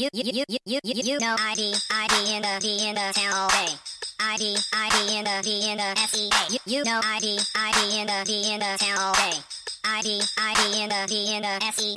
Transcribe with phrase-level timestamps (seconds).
[0.00, 3.12] you, you, you, you, you, you, you know ID, ID in the D in the
[3.12, 3.68] town all day.
[4.18, 6.30] ID, ID in the D in the SEA.
[6.48, 9.36] You, you know ID, ID in the D in the town all day.
[9.84, 11.94] ID, ID in the D in the SEA.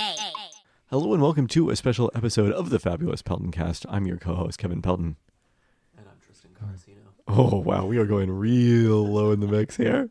[0.90, 3.86] Hello and welcome to a special episode of the Fabulous Peltoncast.
[3.88, 5.16] I'm your co-host Kevin Pelton.
[5.98, 7.08] And I'm Tristan Carcino.
[7.26, 10.10] Oh wow, we are going real low in the mix here.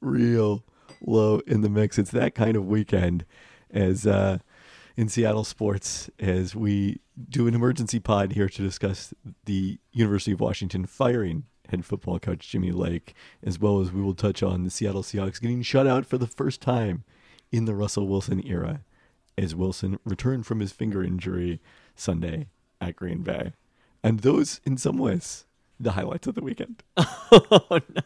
[0.00, 0.64] Real
[1.00, 2.00] low in the mix.
[2.00, 3.24] It's that kind of weekend
[3.70, 4.38] as uh,
[5.00, 9.14] in Seattle sports as we do an emergency pod here to discuss
[9.46, 14.12] the University of Washington firing head football coach Jimmy Lake, as well as we will
[14.12, 17.04] touch on the Seattle Seahawks getting shut out for the first time
[17.50, 18.82] in the Russell Wilson era
[19.38, 21.62] as Wilson returned from his finger injury
[21.96, 22.48] Sunday
[22.78, 23.54] at Green Bay.
[24.04, 25.46] And those, in some ways,
[25.78, 26.82] the highlights of the weekend.
[27.32, 28.02] Oh no.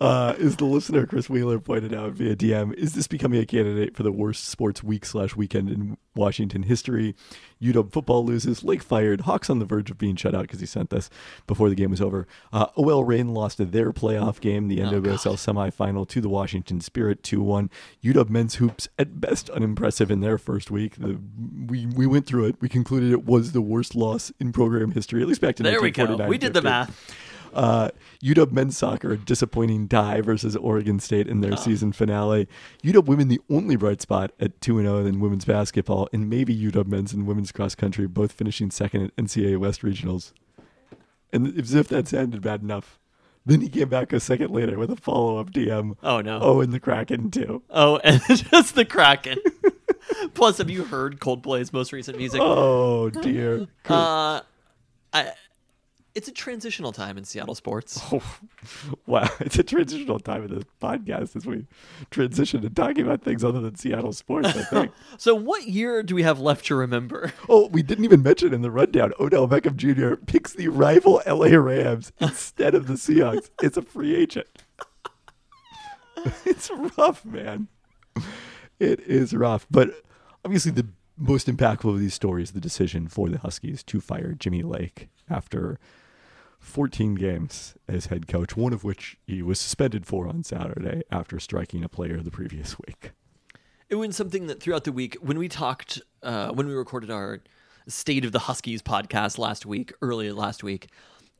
[0.00, 3.96] Uh, is the listener Chris Wheeler pointed out via DM, is this becoming a candidate
[3.96, 7.14] for the worst sports week slash weekend in Washington history?
[7.62, 10.66] UW football loses, Lake fired, Hawks on the verge of being shut out because he
[10.66, 11.08] sent this
[11.46, 12.26] before the game was over.
[12.52, 17.40] Uh, OL Reign lost their playoff game, the NWSL semifinal, to the Washington Spirit 2
[17.42, 17.70] 1.
[18.04, 20.96] UW men's hoops, at best unimpressive in their first week.
[20.96, 21.18] The,
[21.66, 22.56] we, we went through it.
[22.60, 25.80] We concluded it was the worst loss in program history, at least back to There
[25.80, 26.02] we go.
[26.02, 26.28] 1949.
[26.28, 27.14] We did the math.
[27.56, 27.88] Uh,
[28.22, 32.46] UW men's soccer, a disappointing tie versus Oregon State in their season finale.
[32.84, 36.86] UW women, the only bright spot at 2 0 in women's basketball, and maybe UW
[36.86, 40.32] men's and women's cross country, both finishing second at NCAA West regionals.
[41.32, 42.98] And as if that sounded bad enough,
[43.46, 45.96] then he came back a second later with a follow up DM.
[46.02, 46.38] Oh no.
[46.42, 47.62] Oh, and the Kraken, too.
[47.70, 49.38] Oh, and just the Kraken.
[50.34, 52.40] Plus, have you heard Coldplay's most recent music?
[52.42, 53.66] Oh, dear.
[53.88, 54.40] Uh,
[55.12, 55.32] I,
[56.16, 58.00] it's a transitional time in Seattle sports.
[58.12, 58.22] Oh,
[59.06, 59.28] wow.
[59.40, 61.66] It's a transitional time in this podcast as we
[62.10, 64.92] transition to talking about things other than Seattle sports, I think.
[65.18, 67.32] So, what year do we have left to remember?
[67.48, 69.12] Oh, we didn't even mention in the rundown.
[69.20, 70.16] Odell Beckham Jr.
[70.16, 73.50] picks the rival LA Rams instead of the Seahawks.
[73.62, 74.48] It's a free agent.
[76.44, 77.68] it's rough, man.
[78.80, 79.66] It is rough.
[79.70, 79.90] But
[80.44, 80.86] obviously, the
[81.18, 85.78] most impactful of these stories the decision for the Huskies to fire Jimmy Lake after
[86.66, 91.38] 14 games as head coach, one of which he was suspended for on Saturday after
[91.38, 93.12] striking a player the previous week.
[93.88, 97.40] It was something that throughout the week, when we talked, uh, when we recorded our
[97.88, 100.88] State of the Huskies podcast last week, earlier last week,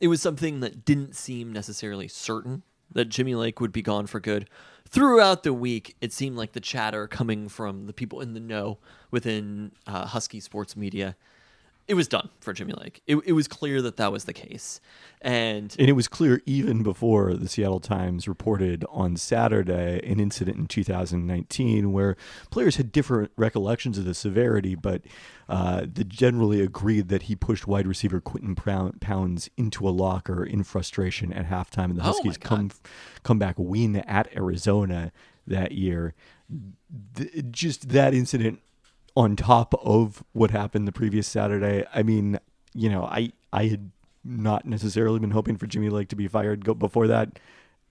[0.01, 4.21] it was something that didn't seem necessarily certain that Jimmy Lake would be gone for
[4.21, 4.49] good.
[4.89, 8.79] Throughout the week, it seemed like the chatter coming from the people in the know
[9.11, 11.17] within uh, Husky sports media,
[11.89, 13.01] it was done for Jimmy Lake.
[13.07, 14.81] It, it was clear that that was the case.
[15.21, 20.57] And And it was clear even before the Seattle Times reported on Saturday an incident
[20.59, 22.17] in 2019 where
[22.51, 25.03] players had different recollections of the severity, but
[25.49, 30.45] uh, they generally agreed that he pushed wide receiver Quinten Pound- Pounds into a locker
[30.45, 32.49] in frustration at halftime, and the Oh Huskies God.
[32.49, 32.71] come
[33.23, 35.13] come back win at Arizona
[35.47, 36.15] that year.
[37.15, 38.61] Th- just that incident
[39.17, 41.85] on top of what happened the previous Saturday.
[41.95, 42.39] I mean,
[42.75, 43.91] you know, I I had
[44.25, 47.39] not necessarily been hoping for Jimmy Lake to be fired go before that.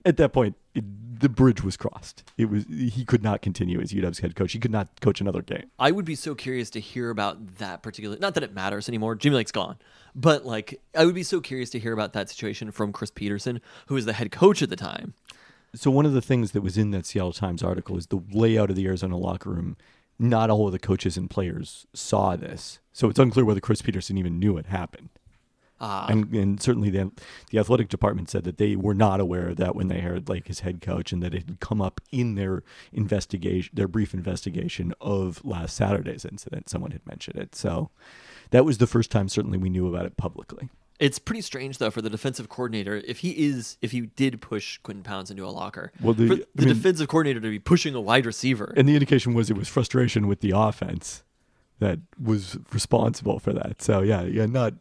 [0.04, 0.84] At that point, it,
[1.18, 2.22] the bridge was crossed.
[2.38, 4.52] It was he could not continue as UW's head coach.
[4.52, 5.64] He could not coach another game.
[5.80, 8.16] I would be so curious to hear about that particular.
[8.18, 9.16] Not that it matters anymore.
[9.16, 9.78] Jimmy Lake's gone,
[10.14, 13.60] but like I would be so curious to hear about that situation from Chris Petersen,
[13.86, 15.14] who was the head coach at the time.
[15.74, 18.70] So one of the things that was in that Seattle Times article is the layout
[18.70, 19.76] of the Arizona locker room.
[20.18, 24.16] Not all of the coaches and players saw this, so it's unclear whether Chris Petersen
[24.16, 25.10] even knew it happened.
[25.78, 27.12] Ah, and, and certainly the
[27.50, 30.46] the athletic department said that they were not aware of that when they hired like
[30.46, 32.62] his head coach, and that it had come up in their
[32.92, 36.70] investigation, their brief investigation of last Saturday's incident.
[36.70, 37.90] Someone had mentioned it, so
[38.50, 40.70] that was the first time certainly we knew about it publicly.
[40.98, 44.78] It's pretty strange though for the defensive coordinator if he is if he did push
[44.82, 45.92] Quinten Pounds into a locker.
[46.00, 48.72] Well, the- the mean- defensive coordinator to be pushing a wide receiver.
[48.76, 51.22] And the indication was it was frustration with the offense
[51.80, 53.82] that was responsible for that.
[53.82, 54.72] So yeah, yeah, not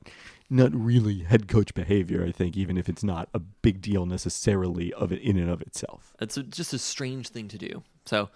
[0.49, 2.23] not really head coach behavior.
[2.23, 5.61] I think even if it's not a big deal necessarily of it in and of
[5.61, 6.13] itself.
[6.21, 7.83] It's a, just a strange thing to do.
[8.05, 8.29] So,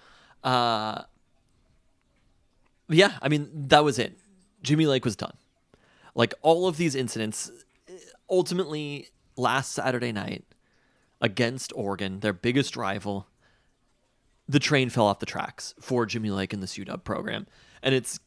[0.43, 1.03] uh,
[2.89, 4.17] yeah, I mean, that was it.
[4.63, 5.33] Jimmy Lake was done.
[6.15, 7.51] Like all of these incidents,
[8.29, 10.45] ultimately, last Saturday night
[11.21, 13.27] against Oregon, their biggest rival,
[14.47, 17.47] the train fell off the tracks for Jimmy Lake and the UW program.
[17.83, 18.19] And it's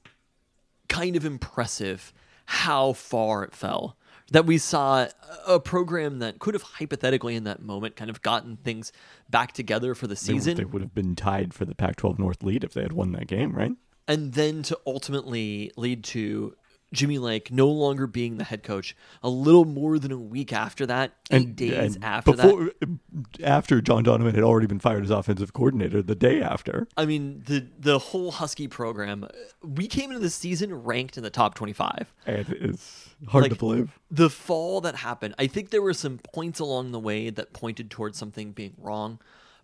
[0.89, 2.13] kind of impressive
[2.47, 3.97] how far it fell.
[4.31, 5.09] That we saw
[5.47, 8.91] a program that could have hypothetically in that moment kind of gotten things
[9.29, 12.43] back together for the They, season they would have been tied for the Pac-12 North
[12.43, 13.73] lead if they had won that game, right?
[14.09, 16.55] and then to ultimately lead to
[16.93, 20.87] Jimmy Lake no longer being the head coach a little more than a week after
[20.87, 22.99] that, eight days and after that.
[23.43, 26.87] after John Donovan had already been fired as offensive coordinator, the day after.
[26.97, 29.29] I mean, the the whole Husky program, uh,
[29.63, 32.13] we came into the season ranked in the top 25.
[32.27, 33.99] And it's hard to believe.
[34.11, 37.91] The fall that happened, I think there were some points along the way that pointed
[37.91, 39.19] towards something being wrong.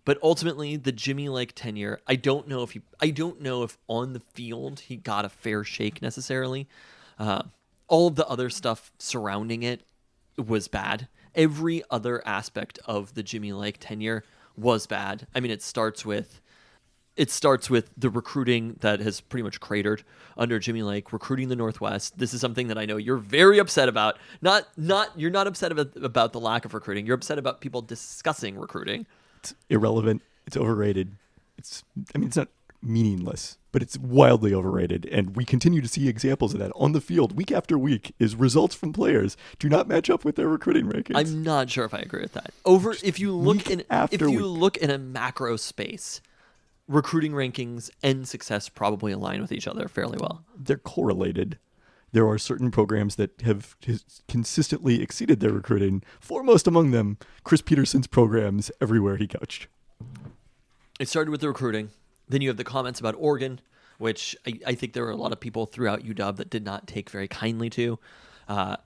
[0.05, 3.77] But ultimately, the Jimmy Lake tenure, I don't know if he, I don't know if
[3.87, 6.67] on the field he got a fair shake necessarily.
[7.19, 7.43] Uh,
[7.87, 9.81] all of the other stuff surrounding it
[10.37, 11.07] was bad.
[11.35, 14.23] Every other aspect of the Jimmy Lake tenure
[14.55, 15.27] was bad.
[15.35, 16.41] I mean, it starts with
[17.19, 20.03] it starts with the recruiting that has pretty much cratered
[20.37, 22.17] under Jimmy Lake, recruiting the Northwest.
[22.17, 24.17] This is something that I know you're very upset about.
[24.41, 27.05] Not not you're not upset about, about the lack of recruiting.
[27.05, 29.05] You're upset about people discussing recruiting.
[29.39, 30.21] It's irrelevant.
[30.47, 31.11] It's overrated.
[31.57, 31.83] It's
[32.15, 32.47] I mean it's not
[32.81, 37.01] meaningless, but it's wildly overrated and we continue to see examples of that on the
[37.01, 40.85] field week after week is results from players do not match up with their recruiting
[40.85, 41.15] rankings.
[41.15, 42.51] I'm not sure if I agree with that.
[42.65, 44.39] Over if you look in if you week.
[44.41, 46.21] look in a macro space,
[46.87, 50.43] recruiting rankings and success probably align with each other fairly well.
[50.57, 51.59] They're correlated.
[52.11, 53.75] There are certain programs that have
[54.27, 56.01] consistently exceeded their recruiting.
[56.19, 59.67] Foremost among them, Chris Petersen's programs everywhere he coached.
[60.99, 61.91] it started with the recruiting.
[62.29, 63.59] Then you have the comments about Oregon,
[63.97, 66.87] which I, I think there were a lot of people throughout UW that did not
[66.87, 67.99] take very kindly to.
[68.47, 68.77] Uh,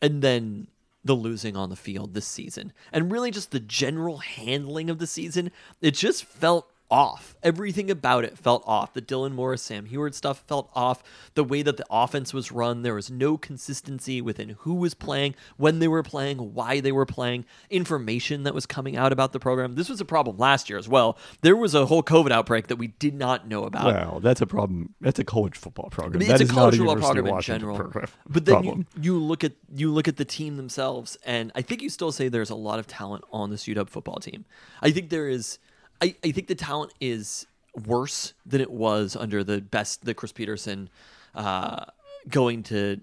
[0.00, 0.68] and then
[1.04, 2.72] the losing on the field this season.
[2.92, 5.50] And really just the general handling of the season.
[5.80, 7.34] It just felt off.
[7.42, 8.92] Everything about it felt off.
[8.92, 11.02] The Dylan Morris, Sam Huard stuff felt off.
[11.34, 15.34] The way that the offense was run, there was no consistency within who was playing,
[15.56, 19.40] when they were playing, why they were playing, information that was coming out about the
[19.40, 19.74] program.
[19.74, 21.16] This was a problem last year as well.
[21.40, 23.86] There was a whole COVID outbreak that we did not know about.
[23.86, 24.94] Well, that's a problem.
[25.00, 26.20] That's a college football program.
[26.20, 27.76] It's That a is not college football program in general.
[27.76, 31.62] program- But then you, you look at you look at the team themselves, and I
[31.62, 34.44] think you still say there's a lot of talent on this UW football team.
[34.82, 35.58] I think there is.
[36.00, 37.46] I, I think the talent is
[37.86, 40.90] worse than it was under the best the Chris Petersen
[41.34, 41.84] uh,
[42.28, 43.00] going to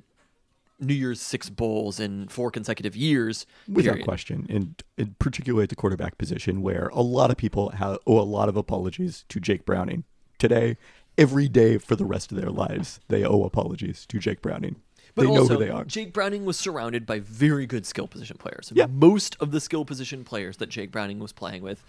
[0.80, 3.46] New Year's Six bowls in four consecutive years.
[3.68, 4.06] Without period.
[4.06, 8.20] question, and, and particularly at the quarterback position, where a lot of people have, owe
[8.20, 10.04] a lot of apologies to Jake Browning.
[10.38, 10.78] Today,
[11.18, 14.78] every day for the rest of their lives, they owe apologies to Jake Browning.
[15.16, 15.84] But they know also, who they are.
[15.84, 18.72] Jake Browning was surrounded by very good skill position players.
[18.74, 18.86] Yeah.
[18.86, 21.84] Most of the skill position players that Jake Browning was playing with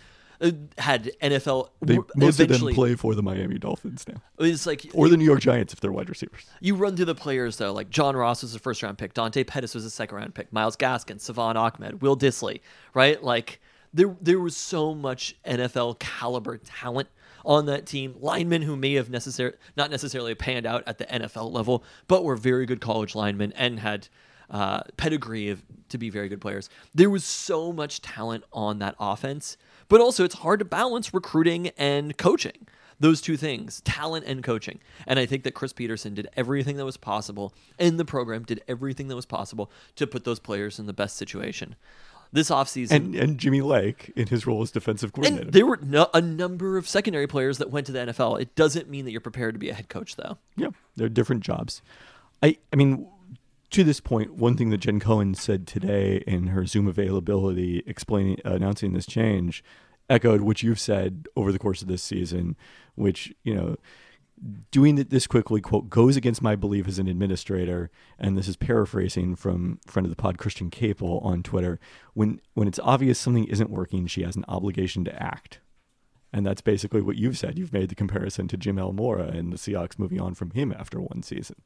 [0.79, 1.69] had NFL.
[1.83, 5.25] They, most of them play for the Miami Dolphins now, It's like or the New
[5.25, 6.47] York Giants if they're wide receivers.
[6.61, 9.45] you run through the players though, like John Ross was a first round pick, Dante
[9.45, 12.61] Pettis was a second round pick, Myles Gaskin, Salvon Ahmed, Will Dissly,
[12.95, 13.23] right?
[13.23, 13.61] Like
[13.93, 17.09] there there was so much NFL caliber talent
[17.45, 18.15] on that team.
[18.21, 22.37] Linemen who may have necessar- not necessarily panned out at the NFL level, but were
[22.37, 24.09] very good college linemen and had
[24.51, 26.69] uh, pedigree of, to be very good players.
[26.95, 29.57] There was so much talent on that offense,
[29.91, 32.67] but also it's hard to balance recruiting and coaching
[32.99, 36.85] those two things talent and coaching and i think that chris petersen did everything that
[36.87, 40.87] was possible and the program did everything that was possible to put those players in
[40.87, 41.77] the best situation
[42.33, 45.43] this offseason And and Jimmy Lake in his role as defensive coordinator.
[45.47, 48.41] and there were no, a number of secondary players that went to the NFL.
[48.41, 50.39] It doesn't mean that you're prepared to be a head coach, though.
[50.57, 51.83] Yeah, they're different jobs.
[52.41, 53.09] I I mean,
[53.71, 58.39] to this point, one thing that Jen Cohen said today in her Zoom availability, explaining
[58.45, 59.65] announcing this change,
[60.11, 62.57] echoed what you've said over the course of this season,
[62.95, 63.77] which you know.
[64.71, 68.57] Doing it this quickly, quote, goes against my belief as an administrator, and this is
[68.57, 71.79] paraphrasing from friend of the pod Christian Caple on Twitter.
[72.15, 75.61] When when it's obvious something isn't working, she has an obligation to act.
[76.33, 77.59] And that's basically what you've said.
[77.59, 78.95] You've made the comparison to Jim L.
[78.95, 81.57] Mora and the Seahawks moving on from him after one season.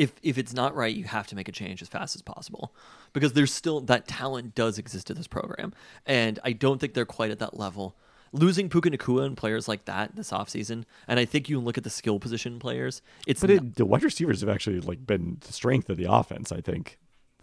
[0.00, 2.72] If if it's not right, you have to make a change as fast as possible
[3.12, 5.72] because there's still that talent does exist in this program,
[6.06, 7.96] and I don't think they're quite at that level.
[8.32, 11.84] Losing Puka Nacua and players like that this offseason, and I think you look at
[11.84, 13.02] the skill position players.
[13.26, 16.10] It's But not- it, the wide receivers have actually like been the strength of the
[16.10, 16.50] offense.
[16.50, 16.98] I think.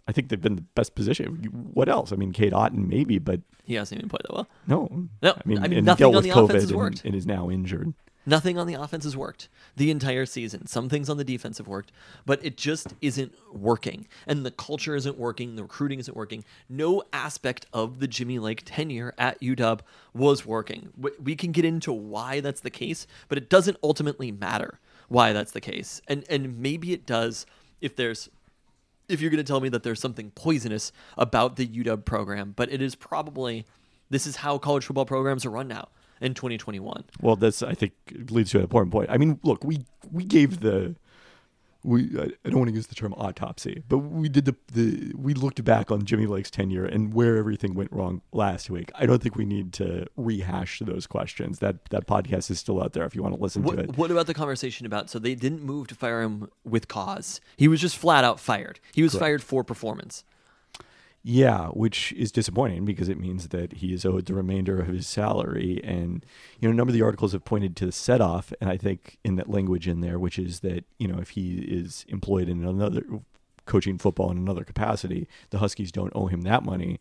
[0.08, 1.28] I think they've been the best position.
[1.74, 2.14] What else?
[2.14, 4.48] I mean, Cade Otton maybe, but he hasn't even played that well.
[4.66, 5.10] no.
[5.22, 7.02] No, I mean, I mean, and nothing dealt on with the offense COVID has and,
[7.06, 7.94] and is now injured.
[8.28, 10.68] Nothing on the offense has worked the entire season.
[10.68, 11.94] Some things on the defense have worked,
[12.26, 14.06] but it just isn't working.
[14.28, 15.56] And the culture isn't working.
[15.56, 16.44] The recruiting isn't working.
[16.68, 19.80] No aspect of the Jimmy Lake tenure at UW
[20.14, 20.92] was working.
[21.24, 25.52] We can get into why that's the case, but it doesn't ultimately matter why that's
[25.54, 26.02] the case.
[26.10, 27.46] And and maybe it does
[27.80, 28.30] if there's
[29.08, 32.70] if you're going to tell me that there's something poisonous about the UW program, but
[32.74, 33.66] it is probably
[34.10, 35.88] this is how college football programs are run now
[36.22, 37.04] in 2021.
[37.22, 37.94] Well, that's I think
[38.30, 39.10] leads to an important point.
[39.10, 40.96] I mean, look, we we gave the
[41.84, 45.34] we I, don't want to use the term autopsy, but we did the the we
[45.34, 48.92] looked back on Jimmy Lake's tenure and where everything went wrong last week.
[48.96, 51.60] I don't think we need to rehash those questions.
[51.60, 53.88] That that podcast is still out there if you want to listen to it.
[53.88, 57.40] What, what about the conversation about so they didn't move to fire him with cause?
[57.56, 58.80] He was just flat out fired.
[58.94, 60.24] He was fired for performance.
[61.24, 65.08] Yeah, which is disappointing because it means that he is owed the remainder of his
[65.08, 65.82] salary.
[65.84, 66.26] And,
[66.60, 68.78] you know, a number of the articles have pointed to the set off, and I
[68.78, 72.48] think in that language in there, which is that, you know, if he is employed
[72.48, 73.04] in another
[73.66, 77.00] coaching football in another capacity, the Huskies don't owe him that money.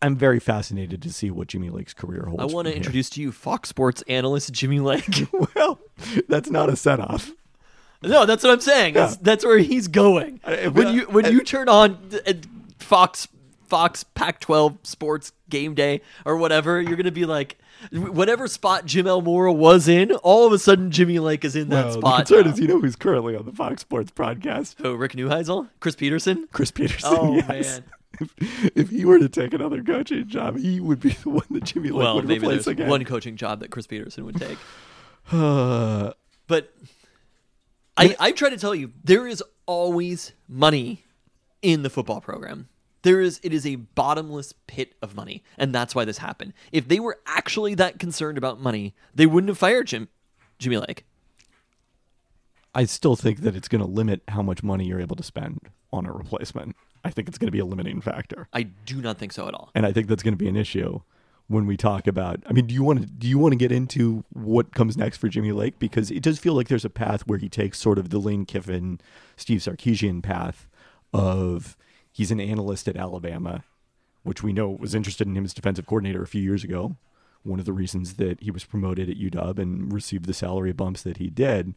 [0.00, 2.42] I'm very fascinated to see what Jimmy Lake's career holds.
[2.42, 5.26] I want to introduce to you Fox Sports analyst Jimmy Lake.
[5.56, 5.80] well,
[6.28, 7.32] that's not a set off.
[8.02, 8.94] no, that's what I'm saying.
[8.94, 10.40] That's, that's where he's going.
[10.72, 12.34] When you when you turn on uh,
[12.88, 13.28] Fox
[13.66, 17.58] Fox Pac-12 Sports Game Day or whatever, you're gonna be like,
[17.92, 19.20] whatever spot Jim L.
[19.20, 22.26] Mora was in, all of a sudden Jimmy Lake is in that Well, spot.
[22.28, 22.52] the concern now.
[22.54, 24.78] is, you know, who's currently on the Fox Sports broadcast?
[24.82, 26.48] Oh, Rick Neuheisel, Chris Petersen.
[26.50, 27.10] Chris Petersen.
[27.12, 27.48] Oh, yes.
[27.48, 27.84] man.
[28.20, 31.64] If, if he were to take another coaching job, he would be the one that
[31.64, 32.88] Jimmy Lake Well, would maybe replace again.
[32.88, 34.56] one coaching job that Chris Petersen would take.
[35.30, 36.12] Uh,
[36.46, 36.72] But
[37.98, 41.04] I, I try to tell you, there is always money
[41.60, 42.68] in the football program.
[43.02, 46.52] There is it is a bottomless pit of money, and that's why this happened.
[46.72, 50.08] If they were actually that concerned about money, they wouldn't have fired Jim
[50.58, 51.04] Jimmy Lake.
[52.74, 55.60] I still think that it's going to limit how much money you're able to spend
[55.92, 56.76] on a replacement.
[57.04, 59.54] I think it's going to be a limiting factor, I do not think so at
[59.54, 59.70] all.
[59.74, 61.00] and I think that's going to be an issue
[61.46, 62.42] when we talk about.
[62.46, 65.16] I mean, do you want to do you want to get into what comes next
[65.18, 67.98] for Jimmy Lake because it does feel like there's a path where he takes sort
[67.98, 69.00] of the Lane Kiffin,
[69.36, 70.68] Steve Sarkisian path
[71.12, 71.76] of
[72.18, 73.62] he's an analyst at Alabama,
[74.24, 76.96] which we know was interested in him as defensive coordinator a few years ago.
[77.44, 81.02] One of the reasons that he was promoted at UW and received the salary bumps
[81.02, 81.76] that he did,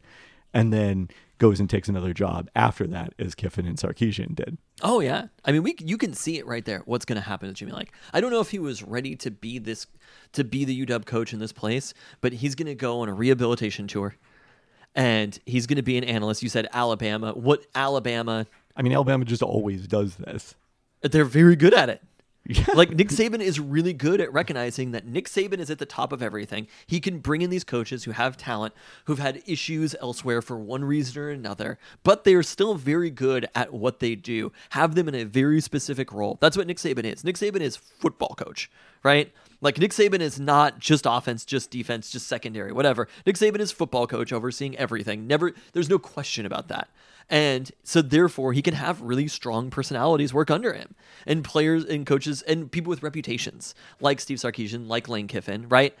[0.52, 1.08] and then
[1.38, 4.58] goes and takes another job after that, as Kiffin and Sarkisian did.
[4.82, 6.82] Oh yeah, I mean we you can see it right there.
[6.86, 9.30] What's going to happen to Jimmy Lake, I don't know if he was ready to
[9.30, 9.86] be this
[10.32, 13.14] to be the UW coach in this place, but he's going to go on a
[13.14, 14.16] rehabilitation tour,
[14.96, 16.42] and he's going to be an analyst.
[16.42, 17.30] You said Alabama.
[17.30, 18.48] What Alabama?
[18.76, 20.54] I mean, Alabama just always does this.
[21.02, 22.02] They're very good at it.
[22.44, 22.64] Yeah.
[22.74, 26.12] Like Nick Saban is really good at recognizing that Nick Saban is at the top
[26.12, 26.66] of everything.
[26.86, 28.74] He can bring in these coaches who have talent,
[29.04, 33.48] who've had issues elsewhere for one reason or another, but they are still very good
[33.54, 34.50] at what they do.
[34.70, 36.36] Have them in a very specific role.
[36.40, 37.22] That's what Nick Saban is.
[37.22, 38.68] Nick Saban is football coach,
[39.04, 39.32] right?
[39.60, 43.06] Like Nick Saban is not just offense, just defense, just secondary, whatever.
[43.24, 45.28] Nick Saban is football coach overseeing everything.
[45.28, 46.88] Never there's no question about that.
[47.28, 50.94] And so therefore he can have really strong personalities work under him.
[51.26, 55.96] And players and coaches and people with reputations like Steve Sarkisian, like Lane Kiffin, right?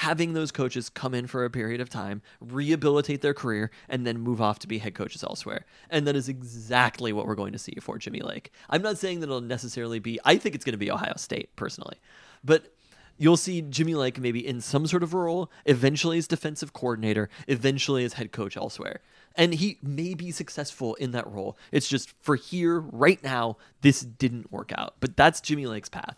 [0.00, 4.20] Having those coaches come in for a period of time, rehabilitate their career, and then
[4.20, 5.64] move off to be head coaches elsewhere.
[5.88, 8.52] And that is exactly what we're going to see for Jimmy Lake.
[8.68, 11.56] I'm not saying that it'll necessarily be, I think it's going to be Ohio State
[11.56, 11.96] personally.
[12.44, 12.75] But
[13.18, 18.04] you'll see Jimmy Lake maybe in some sort of role, eventually as defensive coordinator, eventually
[18.04, 19.00] as head coach elsewhere.
[19.34, 21.58] And he may be successful in that role.
[21.70, 24.94] It's just for here, right now, this didn't work out.
[25.00, 26.16] But that's Jimmy Lake's path.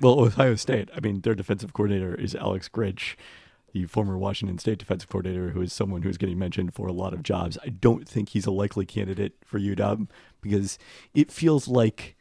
[0.00, 3.14] Well, Ohio State, I mean, their defensive coordinator is Alex Grinch,
[3.72, 7.12] the former Washington State defensive coordinator, who is someone who's getting mentioned for a lot
[7.12, 7.56] of jobs.
[7.64, 10.08] I don't think he's a likely candidate for UW
[10.40, 10.78] because
[11.14, 12.16] it feels like,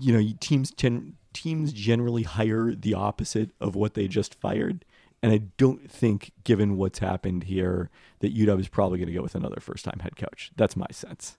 [0.00, 4.84] you know, teams gen- teams generally hire the opposite of what they just fired.
[5.22, 9.22] And I don't think, given what's happened here, that UW is probably going to go
[9.22, 10.50] with another first time head coach.
[10.56, 11.38] That's my sense.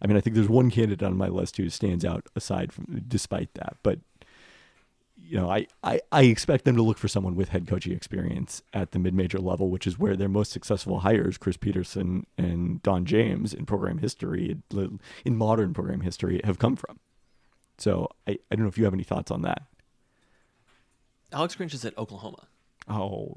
[0.00, 3.04] I mean, I think there's one candidate on my list who stands out aside from,
[3.08, 3.76] despite that.
[3.82, 3.98] But
[5.20, 8.62] you know, I, I, I expect them to look for someone with head coaching experience
[8.72, 12.82] at the mid major level, which is where their most successful hires, Chris Petersen and
[12.82, 14.56] Don James, in program history,
[15.24, 16.98] in modern program history, have come from.
[17.78, 19.62] So I, I don't know if you have any thoughts on that.
[21.32, 22.46] Alex Grinch is at Oklahoma.
[22.88, 23.34] Oh,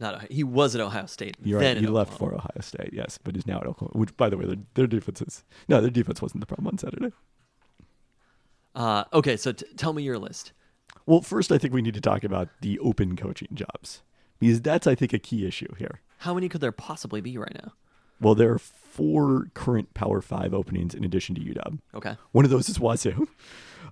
[0.00, 0.28] Not Ohio.
[0.30, 1.36] he was at Ohio State.
[1.42, 1.84] you're then right.
[1.84, 3.98] He left for Ohio State, yes, but he's now at Oklahoma.
[3.98, 6.78] Which, by the way, their, their defense is no, their defense wasn't the problem on
[6.78, 7.12] Saturday.
[8.74, 10.52] Uh, okay, so t- tell me your list.
[11.06, 14.02] Well, first, I think we need to talk about the open coaching jobs
[14.38, 16.00] because that's, I think, a key issue here.
[16.18, 17.72] How many could there possibly be right now?
[18.20, 21.78] Well, there are four current Power Five openings in addition to UW.
[21.94, 22.16] Okay.
[22.32, 23.28] One of those is Wazoo.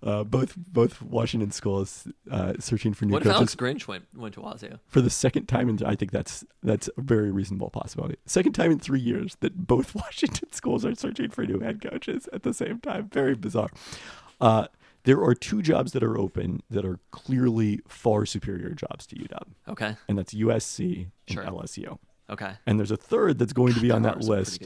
[0.03, 4.05] Uh, both both Washington schools uh, searching for new What if coaches Alex Grinch went
[4.15, 4.79] went to Wazoo?
[4.87, 8.17] for the second time, and I think that's that's a very reasonable possibility.
[8.27, 12.29] Second time in three years that both Washington schools are searching for new head coaches
[12.33, 13.09] at the same time.
[13.13, 13.71] Very bizarre.
[14.41, 14.67] Uh,
[15.05, 19.43] there are two jobs that are open that are clearly far superior jobs to UW,
[19.69, 19.97] Okay.
[20.09, 21.45] and that's USC and Sure.
[21.45, 21.99] LSU.
[22.29, 22.53] Okay.
[22.67, 24.61] And there's a third that's going to be on that list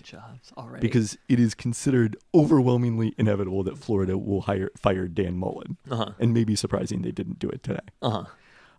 [0.81, 5.77] because it is considered overwhelmingly inevitable that Florida will hire fire Dan Mullen.
[5.91, 6.13] Uh-huh.
[6.19, 8.25] And maybe surprising they didn't do it today uh huh.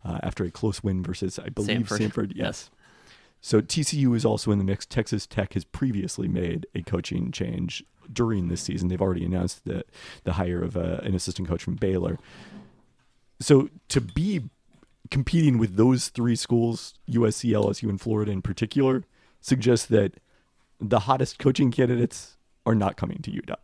[0.03, 1.97] uh, after a close win versus, I believe, Samford.
[1.97, 2.33] Sanford.
[2.35, 2.69] yes.
[3.41, 4.85] So TCU is also in the mix.
[4.85, 8.88] Texas Tech has previously made a coaching change during this season.
[8.88, 9.83] They've already announced the
[10.23, 12.17] the hire of uh, an assistant coach from Baylor.
[13.39, 14.50] So to be
[15.12, 19.03] competing with those three schools, USC, LSU, and Florida in particular,
[19.41, 20.13] suggests that
[20.80, 23.56] the hottest coaching candidates are not coming to UW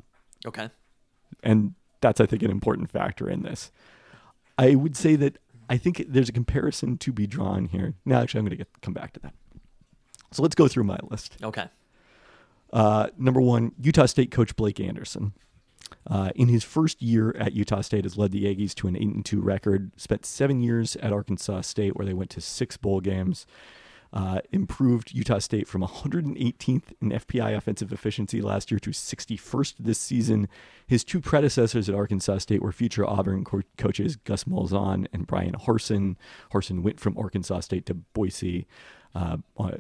[0.46, 0.70] Okay.
[1.44, 3.72] and that's I think an important factor in this.
[4.58, 5.38] I would say that
[5.70, 7.96] I think there's a comparison to be drawn here.
[8.06, 9.34] Now, actually, I'm going to get come back to that.
[10.32, 11.38] So let's go through my list.
[11.42, 11.68] Okay.
[12.72, 15.34] Uh, number one, Utah State coach Blake Anderson.
[16.10, 19.04] Uh, in his first year at Utah State, has led the Aggies to an eight
[19.04, 19.92] and two record.
[19.98, 23.46] Spent seven years at Arkansas State, where they went to six bowl games.
[24.14, 30.00] Uh, improved Utah State from 118th in FPI offensive efficiency last year to 61st this
[30.00, 30.48] season.
[30.88, 35.56] His two predecessors at Arkansas State were future Auburn co- coaches Gus Malzahn and Bryan
[35.56, 36.16] Harsin.
[36.54, 38.66] Harsin went from Arkansas State to Boise
[39.14, 39.38] uh,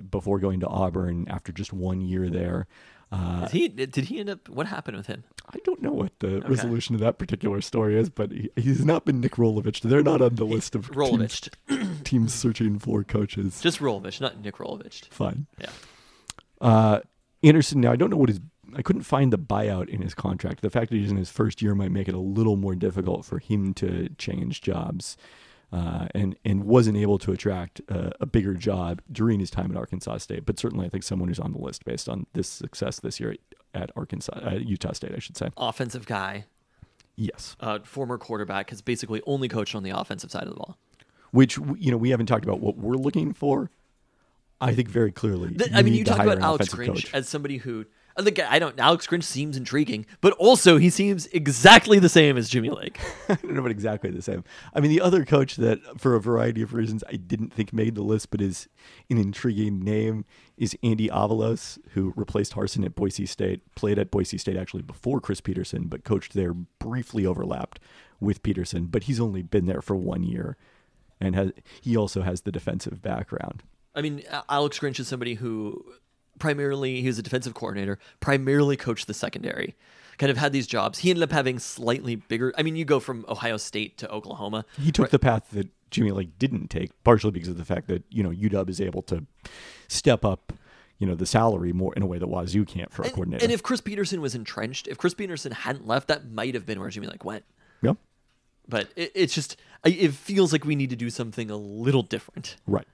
[0.09, 2.67] before going to Auburn after just one year there.
[3.11, 3.67] Uh, Is he?
[3.69, 4.49] Did he end up?
[4.49, 5.23] What happened with him?
[5.49, 9.05] I don't know what the resolution of that particular story is, but he, he's not
[9.05, 9.81] been Nick Rolovich.
[9.81, 12.03] They're not on the list of teams, Rolovich.
[12.03, 13.61] teams searching for coaches.
[13.61, 15.05] Just Rolovich, not Nick Rolovich.
[15.05, 15.47] Fine.
[15.57, 15.69] Yeah.
[16.59, 16.99] Uh,
[17.43, 18.41] Anderson, now I don't know what his,
[18.75, 20.61] I couldn't find the buyout in his contract.
[20.61, 23.23] The fact that he's in his first year might make it a little more difficult
[23.25, 25.15] for him to change jobs.
[25.69, 29.75] Uh, and and wasn't able to attract uh, a bigger job during his time at
[29.75, 33.01] Arkansas State, but certainly I think someone who's on the list based on this success
[33.01, 33.35] this year
[33.73, 35.49] at Arkansas, uh, Utah State, I should say.
[35.57, 36.45] Offensive guy,
[37.17, 40.77] Yes, uh, former quarterback, has basically only coached on the offensive side of the ball.
[41.31, 43.69] which you know we haven't talked about what we're looking for.
[44.61, 45.53] I think very clearly.
[45.53, 47.13] Th- I mean, you talk about Alex Grinch coach.
[47.13, 47.85] as somebody who
[48.17, 48.79] Uh, I think I don't.
[48.79, 52.99] Alex Grinch seems intriguing, but also he seems exactly the same as Jimmy Lake.
[53.29, 54.43] I don't know about exactly the same.
[54.73, 57.95] I mean, the other coach that, for a variety of reasons, I didn't think made
[57.95, 58.67] the list, but is
[59.09, 60.25] an intriguing name,
[60.57, 63.61] is Andy Avalos, who replaced Harsin at Boise State.
[63.75, 67.79] Played at Boise State actually before Chris Petersen, but coached there briefly overlapped
[68.19, 68.85] with Petersen.
[68.87, 70.57] But he's only been there for one year,
[71.21, 71.51] and has
[71.81, 73.63] he also has the defensive background.
[73.95, 75.83] I mean, Alex Grinch is somebody who
[76.39, 79.75] primarily he was a defensive coordinator, primarily coached the secondary.
[80.17, 80.99] Kind of had these jobs.
[80.99, 82.51] He ended up having slightly bigger.
[82.57, 84.65] I mean, you go from Ohio State to Oklahoma.
[84.79, 88.03] He took the path that Jimmy Lake didn't take, partially because of the fact that
[88.09, 89.25] you know UW is able to
[89.87, 90.53] step up,
[90.97, 93.43] you know, the salary more in a way that Wazoo can't for a And, coordinator.
[93.43, 96.79] and if Chris Petersen was entrenched, if Chris Petersen hadn't left, that might have been
[96.79, 97.43] where Jimmy Lake went.
[97.83, 97.93] yeah,
[98.67, 102.55] But it, it's just, it feels like we need to do something a little different.
[102.65, 102.87] right.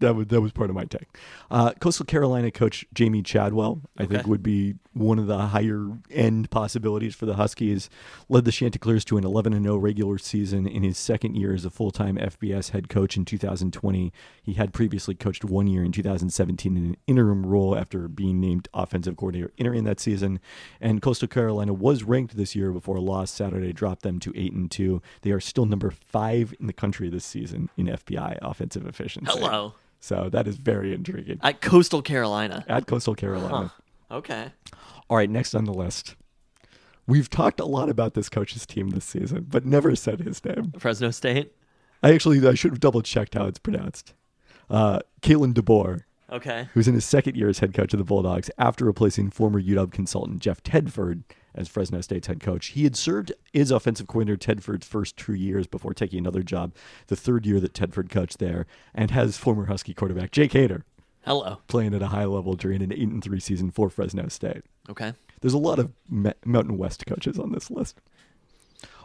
[0.00, 1.08] That was that was part of my take.
[1.50, 6.50] Uh, Coastal Carolina coach Jamey Chadwell, I think, would be one of the higher end
[6.50, 7.90] possibilities for the Huskies.
[8.28, 11.64] Led the Chanticleers to an 11 and 0 regular season in his second year as
[11.64, 14.12] a full time FBS head coach in 2020.
[14.42, 18.68] He had previously coached one year in 2017 in an interim role after being named
[18.74, 20.40] offensive coordinator entering that season.
[20.80, 24.52] And Coastal Carolina was ranked this year before a loss Saturday dropped them to eight
[24.52, 25.02] and two.
[25.22, 29.32] They are still number five in the country this season in FPI offensive efficiency.
[29.32, 29.74] Hello.
[30.00, 31.38] So that is very intriguing.
[31.42, 32.64] At Coastal Carolina.
[32.68, 33.72] At Coastal Carolina.
[34.10, 34.52] Okay.
[35.10, 36.14] All right, next on the list.
[37.06, 40.72] We've talked a lot about this coach's team this season, but never said his name.
[40.78, 41.52] Fresno State.
[42.02, 44.12] I actually I should have double checked how it's pronounced.
[44.70, 46.68] Uh, Kalen DeBoer, Okay.
[46.74, 49.90] who's in his second year as head coach of the Bulldogs after replacing former UW
[49.90, 51.22] consultant Jeff Tedford
[51.54, 52.68] as Fresno State's head coach.
[52.68, 56.72] He had served as offensive coordinator Tedford's first two years before taking another job,
[57.08, 60.82] the third year that Tedford coached there, and has former Husky quarterback Jake Haener
[61.24, 61.58] Hello.
[61.66, 64.62] playing at a high level during an 8 and 3 season for Fresno State.
[64.88, 65.12] Okay.
[65.40, 68.00] There's a lot of Ma- Mountain West coaches on this list.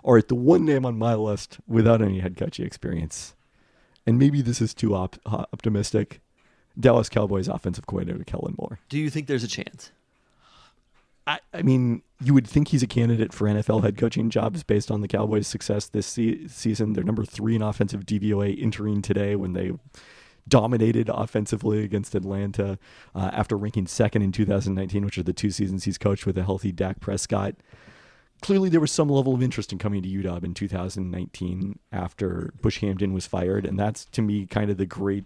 [0.03, 3.35] All right, the one name on my list without any head coaching experience,
[4.05, 6.19] and maybe this is too op- optimistic,
[6.77, 8.79] Dallas Cowboys offensive coordinator Kellen Moore.
[8.89, 9.91] Do you think there's a chance?
[11.25, 14.89] I, I mean, you would think he's a candidate for NFL head coaching jobs based
[14.89, 16.93] on the Cowboys' success this se- season.
[16.93, 19.71] They're number three in offensive DVOA entering today when they
[20.47, 22.77] dominated offensively against Atlanta
[23.15, 26.43] uh, after ranking second in 2019, which are the two seasons he's coached with a
[26.43, 27.55] healthy Dak Prescott.
[28.41, 32.81] Clearly, there was some level of interest in coming to UW in 2019 after Bush
[32.81, 35.23] Hamdan was fired, and that's to me kind of the great,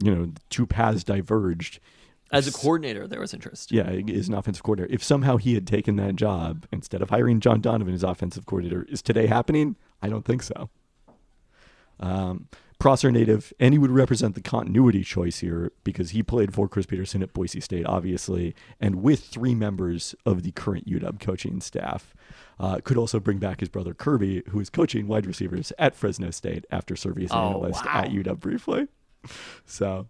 [0.00, 1.80] you know, two paths diverged.
[2.30, 3.72] As a coordinator, there was interest.
[3.72, 4.92] Yeah, is an offensive coordinator.
[4.92, 8.84] If somehow he had taken that job instead of hiring John Donovan as offensive coordinator,
[8.90, 9.76] is today happening?
[10.02, 10.68] I don't think so.
[12.00, 16.68] Um, Prosser native, and he would represent the continuity choice here because he played for
[16.68, 21.60] Chris Petersen at Boise State, obviously, and with three members of the current UW coaching
[21.60, 22.14] staff.
[22.60, 26.30] Uh, could also bring back his brother Kirby, who is coaching wide receivers at Fresno
[26.30, 27.92] State after serving as an Oh, analyst wow.
[28.02, 28.86] at UW briefly.
[29.66, 30.06] So,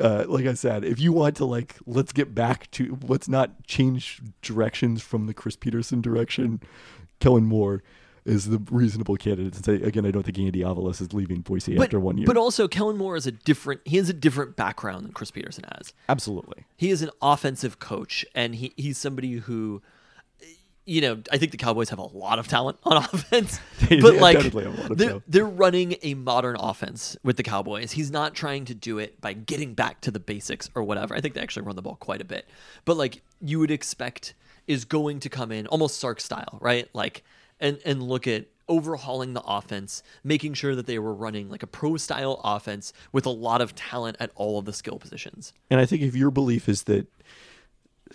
[0.00, 3.66] uh, like I said, if you want to like, let's get back to let's not
[3.66, 6.60] change directions from the Chris Petersen direction.
[7.20, 7.82] Kellen Moore
[8.24, 9.54] is the reasonable candidate.
[9.56, 12.26] And say again, I don't think Andy Avalos is leaving Boise But, after one year.
[12.26, 13.80] but also, Kellen Moore is a different.
[13.84, 15.92] He has a different background than Chris Petersen has.
[16.08, 16.64] Absolutely.
[16.76, 19.82] He is an offensive coach, and he, he's somebody who,
[20.84, 24.14] you know, I think the Cowboys have a lot of talent on offense, They- but
[24.16, 25.24] like have a lot of they're, talent.
[25.28, 27.92] they're running a modern offense with the Cowboys.
[27.92, 31.14] He's not trying to do it by getting back to the basics or whatever.
[31.14, 32.46] I think they actually run the ball quite a bit,
[32.84, 34.34] but like you would expect
[34.66, 36.88] is going to come in almost Sark style, right?
[36.94, 37.22] Like
[37.60, 41.66] and and look at overhauling the offense, making sure that they were running like a
[41.66, 45.52] pro style offense with a lot of talent at all of the skill positions.
[45.70, 47.06] And I think if your belief is that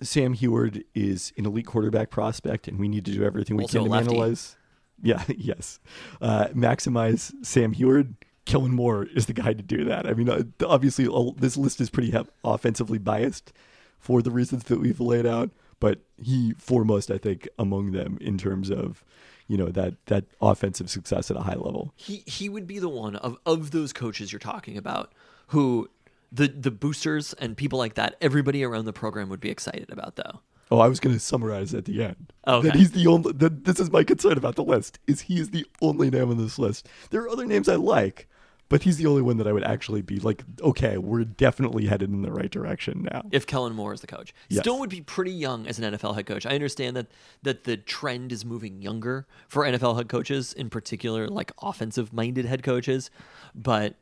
[0.01, 3.83] Sam Huard is an elite quarterback prospect and we need to do everything we Also
[3.83, 4.55] can to analyze,
[5.01, 5.79] yeah, yes,
[6.21, 8.15] uh, maximize Sam Huard.
[8.45, 10.07] Kellen Moore is the guy to do that.
[10.07, 12.13] I mean, uh, obviously, this list is pretty
[12.45, 13.51] offensively biased
[13.99, 15.49] for the reasons that we've laid out,
[15.81, 19.03] but he foremost, I think, among them in terms of,
[19.49, 21.93] you know, that that offensive success at a high level.
[21.97, 25.11] he he would be the one of of those coaches you're talking about
[25.47, 25.89] who
[26.31, 30.15] the the boosters and people like that everybody around the program would be excited about
[30.15, 32.33] though Oh, I was going to summarize at the end.
[32.45, 32.67] Okay.
[32.67, 33.31] That he's the only.
[33.33, 34.99] That this is my concern about the list.
[35.07, 36.87] Is he is the only name on this list?
[37.09, 38.27] There are other names I like,
[38.69, 42.09] but he's the only one that I would actually be like, okay, we're definitely headed
[42.09, 43.23] in the right direction now.
[43.31, 44.33] if Kellen Moore is the coach.
[44.49, 44.61] Yes.
[44.61, 46.45] Still would be pretty young as an NFL head coach.
[46.45, 47.07] I understand that
[47.43, 52.43] that the trend is moving younger for NFL head coaches, in particular like offensive minded
[52.43, 53.09] head coaches,
[53.55, 53.95] but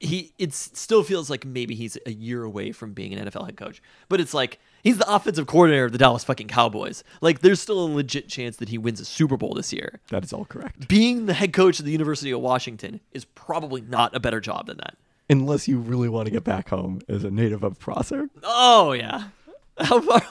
[0.00, 3.56] he it still feels like maybe he's a year away from being an NFL head
[3.56, 3.80] coach.
[4.08, 7.02] But it's like he's the offensive coordinator of the Dallas fucking Cowboys.
[7.20, 10.00] Like there's still a legit chance that he wins a Super Bowl this year.
[10.10, 10.88] That is all correct.
[10.88, 14.66] Being the head coach of the University of Washington is probably not a better job
[14.66, 14.96] than that.
[15.28, 18.28] Unless you really want to get back home as a native of Prosser.
[18.44, 19.28] Oh yeah.
[19.78, 20.22] How far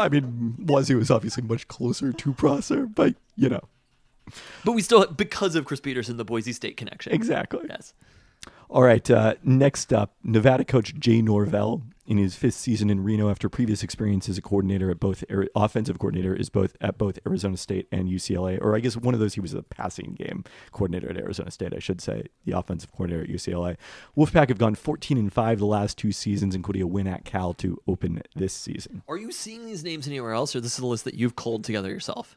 [0.00, 3.60] I mean, Wazoo is obviously much closer to Prosser, but you know,
[4.64, 7.12] But we still, because of Chris Petersen, the Boise State connection.
[7.12, 7.66] exactly.
[7.68, 7.92] Yes.
[8.74, 9.08] All right.
[9.08, 13.84] Uh, next up, Nevada coach Jay Norvell in his fifth season in Reno after previous
[13.84, 15.22] experience as a coordinator at both
[15.54, 19.20] offensive coordinator is both at both Arizona State and UCLA, or I guess one of
[19.20, 21.72] those he was a passing game coordinator at Arizona State.
[21.72, 23.76] I should say the offensive coordinator at UCLA.
[24.16, 27.54] Wolfpack have gone 14 and five the last two seasons, including a win at Cal
[27.54, 29.04] to open this season.
[29.08, 31.62] Are you seeing these names anywhere else, or this is a list that you've culled
[31.62, 32.36] together yourself?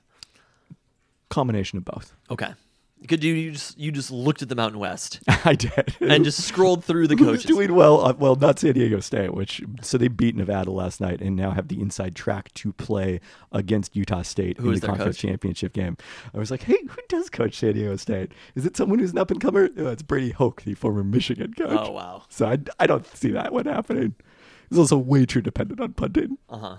[1.30, 2.13] Combination of both.
[2.30, 2.54] Okay.
[3.08, 5.96] Could you, you just you just looked at the Mountain West I did.
[6.02, 7.46] and just scrolled through the Who's coaches?
[7.46, 8.04] doing well?
[8.06, 11.52] Uh, well, not San Diego State, which so they beat Nevada last night and now
[11.52, 13.20] have the inside track to play
[13.52, 15.22] against Utah State Who in the conference coach?
[15.30, 15.96] championship game.
[16.34, 18.32] I was like, hey, who does coach San Diego State?
[18.56, 19.70] Is it someone who's an up and comer?
[19.78, 21.78] Oh, it's Brady Hoke, the former Michigan coach.
[21.80, 22.24] Oh wow.
[22.30, 24.16] So I, I don't see that one happening.
[24.70, 26.40] He's also way too dependent on punting.
[26.50, 26.78] Uh huh.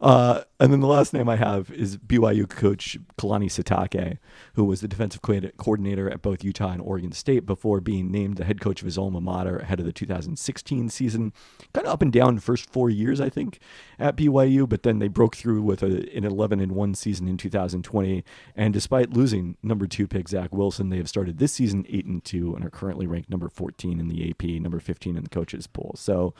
[0.00, 4.18] Uh, and then the last name I have is BYU coach Kalani Sitake,
[4.54, 8.36] who was the defensive co- coordinator at both Utah and Oregon State before being named
[8.36, 11.32] the head coach of his alma mater ahead of the 2016 season.
[11.72, 13.58] Kind of up and down first four years, I think,
[13.98, 17.36] at BYU, but then they broke through with a, an 11 and 1 season in
[17.36, 18.24] 2020.
[18.54, 22.24] And despite losing number two pick Zach Wilson, they have started this season 8 and
[22.24, 25.66] 2 and are currently ranked number 14 in the AP, number 15 in the coaches
[25.66, 25.94] poll.
[25.96, 26.34] So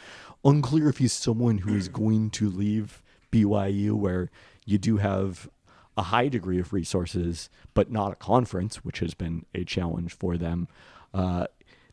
[0.44, 4.30] unclear if he's someone who is going to leave BYU, where
[4.64, 5.48] you do have
[5.96, 10.36] a high degree of resources, but not a conference, which has been a challenge for
[10.36, 10.68] them.
[11.12, 11.46] Uh,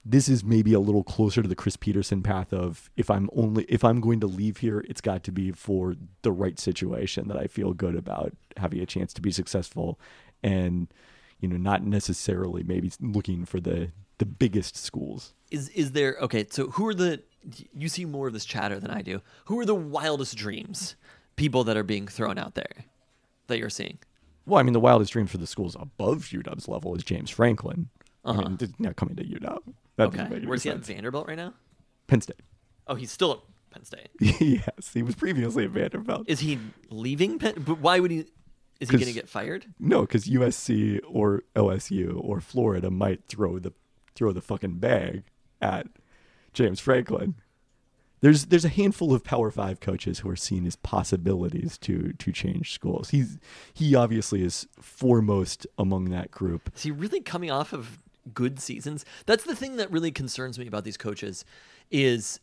[0.05, 3.63] this is maybe a little closer to the Chris Petersen path of if I'm only
[3.63, 7.37] if I'm going to leave here, it's got to be for the right situation that
[7.37, 9.99] I feel good about having a chance to be successful,
[10.43, 10.87] and
[11.39, 15.33] you know not necessarily maybe looking for the the biggest schools.
[15.49, 16.45] Is is there okay?
[16.51, 17.23] So who are the?
[17.73, 19.21] You see more of this chatter than I do.
[19.45, 20.95] Who are the wildest dreams?
[21.35, 22.85] People that are being thrown out there
[23.47, 23.99] that you're seeing.
[24.45, 27.89] Well, I mean, the wildest dream for the schools above UW's level is James Franklin.
[28.23, 28.41] Uh-huh.
[28.41, 29.73] mean, th- not coming to UW.
[29.97, 30.41] That Okay.
[30.45, 30.79] Where's he at?
[30.79, 31.53] Vanderbilt right now?
[32.07, 32.41] Penn State.
[32.87, 33.39] Oh, he's still at
[33.71, 34.09] Penn State.
[34.19, 36.25] yes, he was previously at Vanderbilt.
[36.27, 37.53] Is he leaving Penn?
[37.57, 38.25] But why would he?
[38.79, 39.65] Is he going to get fired?
[39.79, 43.71] no, because USC or OSU or Florida might throw the
[44.15, 45.23] throw the fucking bag
[45.61, 45.87] at
[46.53, 47.35] James Franklin.
[48.25, 52.31] There's there's a handful of Power Five coaches who are seen as possibilities to to
[52.31, 53.11] change schools.
[53.11, 53.37] He's
[53.71, 56.71] he obviously is foremost among that group.
[56.75, 57.99] Is he really coming off of
[58.33, 59.05] good seasons.
[59.27, 61.45] That's the thing that really concerns me about these coaches
[61.91, 62.39] is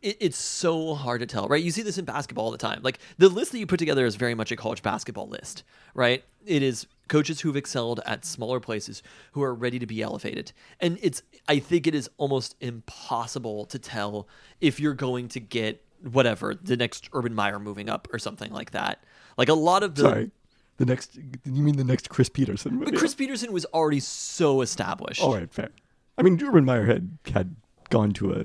[0.00, 1.62] it, it's so hard to tell, right?
[1.62, 2.80] You see this in basketball all the time.
[2.82, 6.24] Like the list that you put together is very much a college basketball list, right?
[6.46, 10.52] It is coaches who've excelled at smaller places who are ready to be elevated.
[10.80, 14.26] And it's I think it is almost impossible to tell
[14.60, 18.70] if you're going to get whatever, the next Urban Meyer moving up or something like
[18.70, 19.04] that.
[19.36, 20.30] Like a lot of the Sorry.
[20.78, 22.92] The next, you mean the next Chris Petersen movie?
[22.92, 25.22] But Chris Petersen was already so established.
[25.22, 25.68] All right, fair.
[26.16, 27.54] I mean, Urban Meyer had had
[27.90, 28.44] gone to a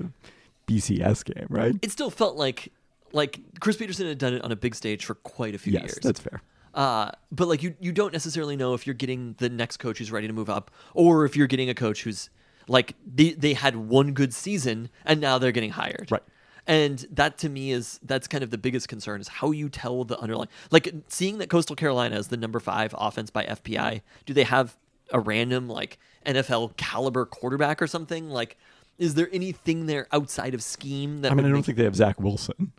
[0.70, 1.74] BCS game, right?
[1.80, 2.72] It still felt like
[3.12, 5.84] like Chris Petersen had done it on a big stage for quite a few yes,
[5.84, 5.98] years.
[6.02, 6.42] that's fair.
[6.76, 10.12] Uh, but like you, you don't necessarily know if you're getting the next coach who's
[10.12, 12.28] ready to move up, or if you're getting a coach who's
[12.68, 16.08] like they they had one good season and now they're getting hired.
[16.10, 16.22] Right.
[16.66, 20.04] And that to me is that's kind of the biggest concern is how you tell
[20.04, 24.02] the underlying like seeing that Coastal Carolina is the number five offense by FPI.
[24.26, 24.76] Do they have
[25.12, 28.28] a random like NFL caliber quarterback or something?
[28.28, 28.58] Like,
[28.98, 31.96] is there anything there outside of scheme that I mean, I don't think they have
[31.96, 32.72] Zach Wilson.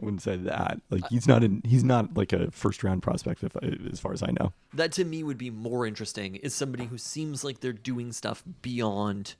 [0.00, 0.80] I wouldn't say that.
[0.90, 1.62] Like uh, he's not in.
[1.64, 3.56] He's not like a first round prospect, if
[3.90, 4.52] as far as I know.
[4.74, 8.42] that to me would be more interesting is somebody who seems like they're doing stuff
[8.62, 9.34] beyond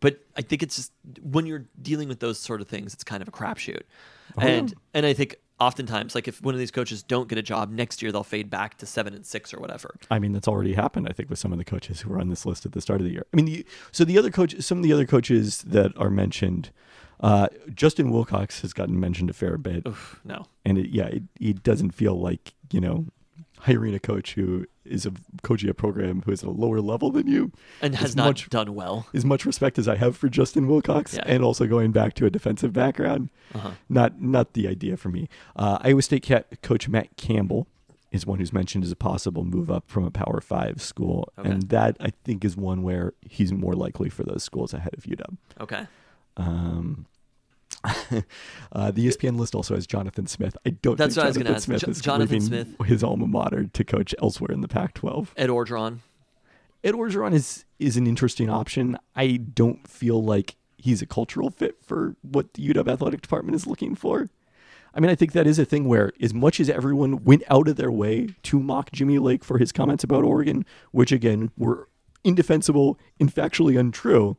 [0.00, 3.22] but i think it's just when you're dealing with those sort of things it's kind
[3.22, 3.82] of a crapshoot
[4.36, 7.42] oh, and and i think oftentimes like if one of these coaches don't get a
[7.42, 10.48] job next year they'll fade back to seven and six or whatever I mean, that's
[10.48, 11.06] already happened.
[11.08, 13.00] I think with some of the coaches who were on this list at the start
[13.00, 13.26] of the year.
[13.32, 16.70] I mean, the, so the other coach, some of the other coaches that are mentioned,
[17.24, 21.22] uh, Justin Wilcox has gotten mentioned a fair bit, Oof, no and it, yeah, it,
[21.40, 23.06] it doesn't feel like you know
[23.60, 27.10] hiring a coach who is a coaching a program who is at a lower level
[27.10, 30.28] than you and has not much done well as much respect as I have for
[30.28, 31.22] Justin Wilcox, Yeah.
[31.26, 33.30] and also going back to a defensive background.
[33.54, 33.70] Uh-huh.
[33.88, 35.28] Not not the idea for me.
[35.56, 37.66] Uh, Iowa State cat, coach Matt Campbell
[38.12, 41.48] is one who's mentioned as a possible move up from a Power Five school, Okay.
[41.50, 45.04] and that I think is one where he's more likely for those schools ahead of
[45.04, 45.36] UW.
[45.60, 45.86] okay
[46.36, 47.06] Um,
[48.72, 50.56] uh, the ESPN list also has Jonathan Smith.
[50.66, 51.64] I don't That's think what I was Jonathan gonna ask.
[51.84, 52.68] Smith Jo- Jonathan Smith.
[52.86, 55.28] his alma mater to coach elsewhere in the Pac-12.
[55.36, 55.98] ed orgeron
[56.82, 58.98] Ed Orgeron is is an interesting option.
[59.16, 63.66] I don't feel like he's a cultural fit for what the UW athletic department is
[63.66, 64.28] looking for.
[64.94, 67.68] I mean, I think that is a thing where, as much as everyone went out
[67.68, 71.88] of their way to mock Jimmy Lake for his comments about Oregon, which again were
[72.22, 74.36] indefensible and factually untrue,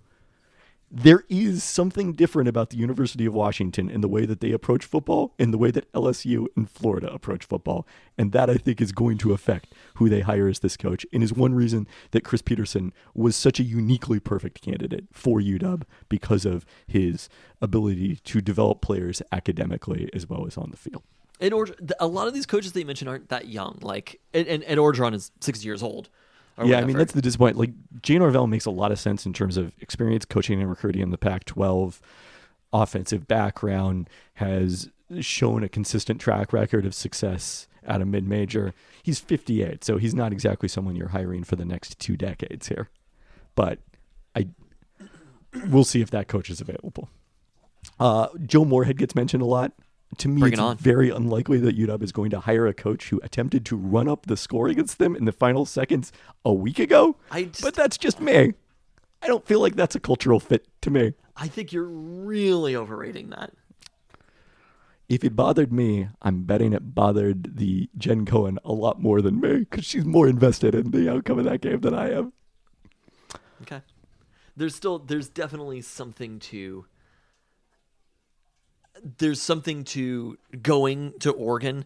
[0.92, 4.86] there is something different about the University of Washington in the way that they approach
[4.86, 7.88] football and the way that LSU and Florida approach football.
[8.18, 11.24] And that I think is going to affect who they hire as this coach and
[11.24, 16.46] is one reason that Chris Petersen was such a uniquely perfect candidate for UW because
[16.46, 17.30] of his
[17.62, 21.04] ability to develop players academically as well as on the field.
[21.42, 24.48] Ed Orge- a lot of these coaches that you mentioned aren't that young like and,
[24.48, 26.10] and orgeron is six years old
[26.64, 27.60] yeah, I mean that's the disappointment.
[27.60, 31.02] Like Jay Norvell makes a lot of sense in terms of experience coaching and recruiting
[31.02, 32.00] in the Pac-12,
[32.72, 34.90] offensive background, has
[35.20, 38.74] shown a consistent track record of success at a mid-major.
[39.04, 42.90] He's 58, so he's not exactly someone you're hiring for the next two decades here.
[43.54, 43.80] But
[44.36, 44.48] I,
[45.68, 47.10] we'll see if that coach is available.
[48.00, 49.74] Uh, Joe Moorhead gets mentioned a lot.
[50.20, 53.10] To me, Bring it's it very unlikely that UW is going to hire a coach
[53.10, 56.12] who attempted to run up the score against them in the final seconds
[56.44, 57.18] a week ago.
[57.32, 58.54] I just- but that's just me.
[59.22, 61.14] I don't feel like that's a cultural fit to me.
[61.36, 63.52] i think you're really overrating that
[65.10, 69.40] If it bothered me, I'm betting it bothered the Jen Cohen a lot more than
[69.40, 72.34] me because she's more invested in the outcome of that game than I am.
[73.64, 73.82] Okay.
[74.58, 76.86] There's still there's definitely something to
[79.18, 81.86] there's something to going to Oregon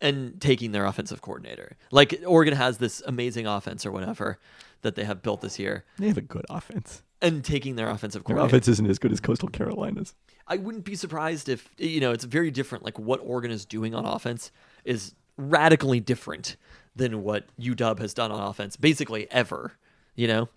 [0.00, 1.76] and taking their offensive coordinator.
[1.90, 4.38] Like Oregon has this amazing offense or whatever
[4.82, 7.02] that they have built this year They have a good offense.
[7.20, 8.56] and taking their offensive Their coordinator.
[8.56, 10.14] offense isn't as good as Coastal Carolina's.
[10.46, 12.84] I wouldn't be surprised if you know it's very different.
[12.84, 14.50] Like what Oregon is doing on offense
[14.84, 16.56] is radically different
[16.94, 19.72] than what UW has done on offense, basically ever.
[20.14, 20.48] You know,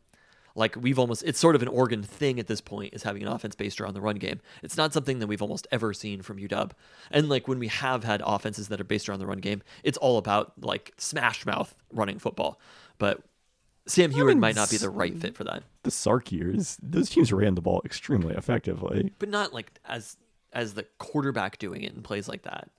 [0.56, 3.28] like we've almost it's sort of an Oregon thing at this point is having an
[3.28, 4.40] offense based around the run game.
[4.64, 6.72] It's not something that we've almost ever seen from UW.
[7.12, 9.98] And like when we have had offenses that are based around the run game, it's
[9.98, 12.60] all about like smash mouth running football.
[12.98, 13.22] But
[13.88, 15.64] Sam Huard mean, might not be the right fit for that.
[15.84, 19.12] The Sark years, those teams ran the ball extremely effectively.
[19.20, 20.18] But not like as
[20.54, 22.70] as the quarterback doing it in plays like that.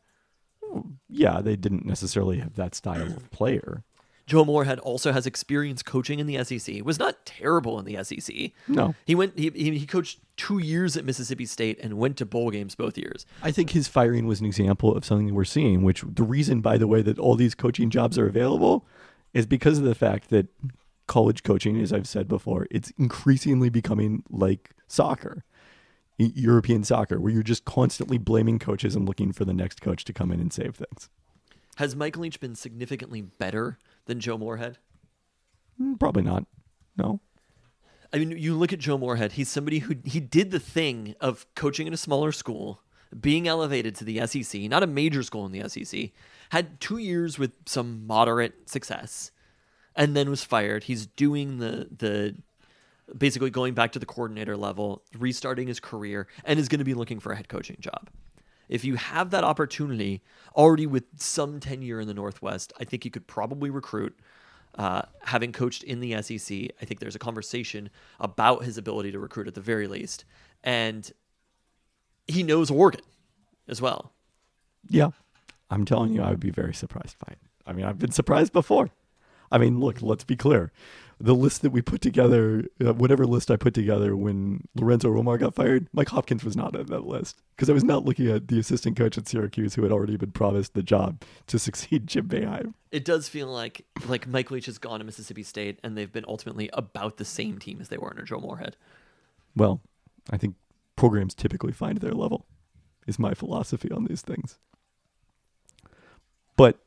[1.09, 3.85] Yeah, they didn't necessarily have that style of player.
[4.33, 6.83] Joe Moorhead also has experience coaching in the SEC.
[6.87, 8.53] Was not terrible in the SEC.
[8.67, 8.95] No.
[9.05, 12.51] He went he, he he coached 2 years at Mississippi State and went to bowl
[12.51, 13.27] games both years.
[13.43, 16.79] I think his firing was an example of something we're seeing, which the reason, by
[16.79, 18.87] the way, that all these coaching jobs are available
[19.35, 20.47] is because of the fact that
[21.07, 25.45] college coaching, as I've said before, it's increasingly becoming like soccer,
[26.17, 30.15] European soccer, where you're just constantly blaming coaches and looking for the next coach to
[30.15, 31.11] come in and save things.
[31.77, 34.79] Has Michael Leach been significantly better than Joe Moorhead?
[35.81, 36.47] Mm, Probably not.
[36.97, 37.21] No.
[38.13, 41.47] I mean, you look at Joe Moorhead, he's somebody who he did the thing of
[41.55, 42.83] coaching in a smaller school,
[43.19, 46.11] being elevated to the SEC, not a major school in the SEC,
[46.51, 49.31] had two years with some moderate success,
[49.97, 50.85] and then was fired.
[50.85, 52.37] He's doing the the
[53.17, 56.95] basically going back to the coordinator level, restarting his career, and is going to be
[56.95, 58.09] looking for a head coaching job.
[58.69, 60.23] If you have that opportunity
[60.57, 64.19] already with some tenure in the Northwest, I think you could probably recruit.
[64.75, 69.19] Uh, having coached in the SEC, I think there's a conversation about his ability to
[69.19, 70.25] recruit at the very least.
[70.65, 71.11] And
[72.27, 73.03] he knows Oregon
[73.69, 74.13] as well.
[74.89, 75.11] Yeah.
[75.71, 77.39] I'm telling you, I would be very surprised by it.
[77.67, 78.91] I mean, I've been surprised before.
[79.51, 80.73] I mean, look, let's be clear.
[81.25, 85.39] The list that we put together, uh, whatever list I put together when Lorenzo Romar
[85.39, 88.49] got fired, Mike Hopkins was not on that list because I was not looking at
[88.49, 92.29] the assistant coach at Syracuse who had already been promised the job to succeed Jim
[92.29, 92.75] Boeheim.
[92.91, 96.25] It does feel like like Mike Leach has gone to Mississippi State, and they've been
[96.27, 98.77] ultimately about the same team as they were under Joe Moorhead.
[99.55, 99.81] Well,
[100.29, 100.57] I think
[100.97, 102.47] programs typically find their level,
[103.07, 104.59] is my philosophy on these things.
[106.57, 106.81] But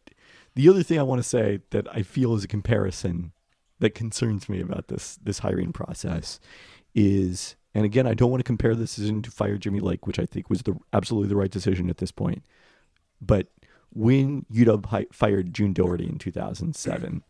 [0.56, 3.32] the other thing I want to say that I feel is a comparison
[3.80, 6.40] that concerns me about this this hiring process
[6.94, 10.20] is, and again, I don't want to compare this decision to fire Jimmy Lake, which
[10.20, 12.44] I think was the absolutely the right decision at this point.
[13.22, 13.48] But
[13.92, 17.24] when UW hi- fired June Daugherty in 2007,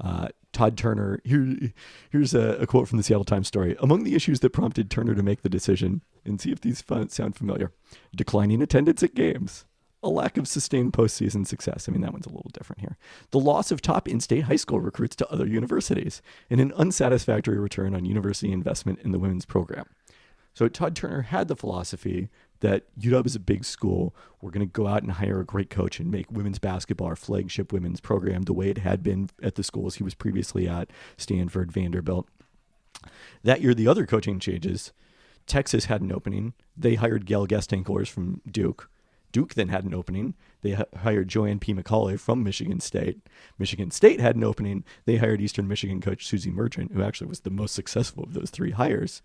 [0.00, 1.72] uh, Todd Turner, here,
[2.10, 3.76] here's a, a quote from the Seattle Times story.
[3.80, 7.08] Among the issues that prompted Turner to make the decision, and see if these fun,
[7.10, 7.72] sound familiar
[8.14, 9.64] declining attendance at games,
[10.04, 11.88] a lack of sustained postseason success.
[11.88, 12.96] I mean, that one's a little different here.
[13.30, 17.58] The loss of top in state high school recruits to other universities, and an unsatisfactory
[17.58, 19.86] return on university investment in the women's program.
[20.52, 22.28] So Todd Turner had the philosophy
[22.60, 24.14] that UW is a big school.
[24.40, 27.16] We're going to go out and hire a great coach and make women's basketball our
[27.16, 30.90] flagship women's program the way it had been at the schools he was previously at,
[31.16, 32.28] Stanford, Vanderbilt.
[33.42, 34.92] That year, the other coaching changes.
[35.46, 36.54] Texas had an opening.
[36.76, 38.88] They hired Gail Goestenkors from Duke.
[39.34, 40.34] Duke then had an opening.
[40.62, 41.74] They hired Joanne P.
[41.74, 43.18] McCallie from Michigan State.
[43.58, 44.84] Michigan State had an opening.
[45.06, 48.50] They hired Eastern Michigan coach Suzy Merchant, who actually was the most successful of those
[48.50, 49.22] three hires.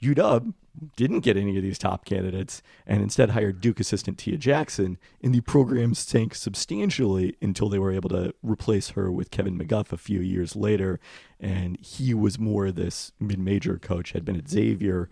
[0.00, 0.54] UW
[0.96, 5.34] didn't get any of these top candidates and instead hired Duke assistant Tia Jackson, and
[5.34, 9.96] the program sank substantially until they were able to replace her with Kevin McGuff a
[9.96, 11.00] few years later.
[11.38, 15.08] And he was more this mid-major coach, had been at Xavier,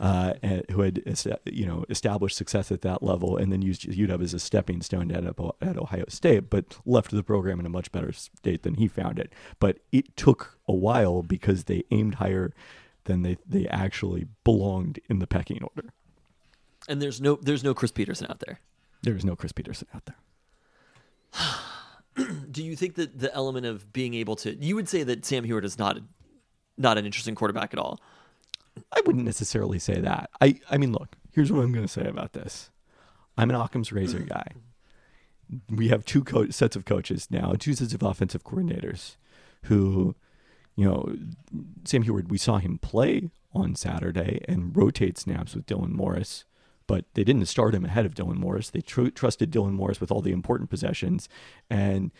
[0.00, 0.34] uh,
[0.70, 1.02] who had
[1.44, 5.08] you know established success at that level, and then used UW as a stepping stone
[5.08, 8.62] to end up at Ohio State, but left the program in a much better state
[8.62, 9.32] than he found it.
[9.58, 12.52] But it took a while because they aimed higher
[13.04, 15.90] than they, they actually belonged in the pecking order.
[16.88, 18.60] And there's no there's no Chris Petersen out there.
[19.02, 20.16] There is no Chris Petersen out there.
[22.50, 25.44] Do you think that the element of being able to you would say that Sam
[25.44, 25.98] Huard is not
[26.76, 28.00] not an interesting quarterback at all?
[28.92, 30.30] I wouldn't necessarily say that.
[30.40, 32.70] I, I mean, look, here's what I'm going to say about this.
[33.36, 34.46] I'm an Occam's razor guy.
[35.68, 39.16] We have two co- sets of coaches now, two sets of offensive coordinators
[39.64, 40.14] who,
[40.76, 41.16] you know,
[41.84, 46.44] Sam Huard, we saw him play on Saturday and rotate snaps with Dylan Morris,
[46.86, 48.70] but they didn't start him ahead of Dylan Morris.
[48.70, 51.28] They tr- trusted Dylan Morris with all the important possessions.
[51.68, 52.10] And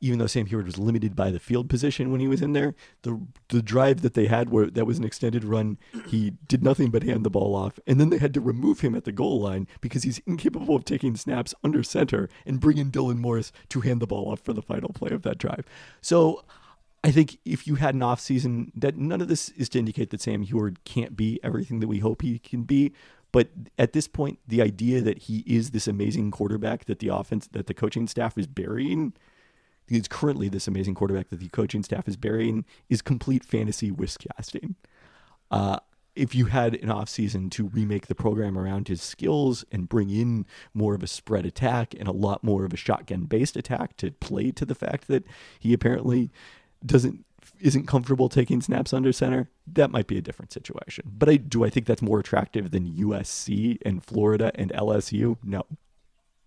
[0.00, 2.74] even though Sam Huard was limited by the field position when he was in there,
[3.02, 6.90] the the drive that they had where that was an extended run, he did nothing
[6.90, 9.40] but hand the ball off, and then they had to remove him at the goal
[9.40, 13.80] line because he's incapable of taking snaps under center and bring in Dylan Morris to
[13.80, 15.64] hand the ball off for the final play of that drive.
[16.00, 16.44] So.
[17.04, 20.10] I think if you had an off season, that none of this is to indicate
[20.10, 22.92] that Sam Huard can't be everything that we hope he can be.
[23.30, 27.46] But at this point, the idea that he is this amazing quarterback that the offense,
[27.48, 29.12] that the coaching staff is burying,
[29.86, 34.24] he's currently this amazing quarterback that the coaching staff is burying, is complete fantasy whisk
[34.36, 34.76] casting.
[35.50, 35.78] Uh,
[36.18, 40.44] if you had an offseason to remake the program around his skills and bring in
[40.74, 44.10] more of a spread attack and a lot more of a shotgun based attack to
[44.10, 45.24] play to the fact that
[45.60, 46.30] he apparently
[46.84, 47.24] doesn't
[47.60, 51.04] isn't comfortable taking snaps under center, that might be a different situation.
[51.06, 55.36] But I do I think that's more attractive than USC and Florida and LSU?
[55.42, 55.64] No.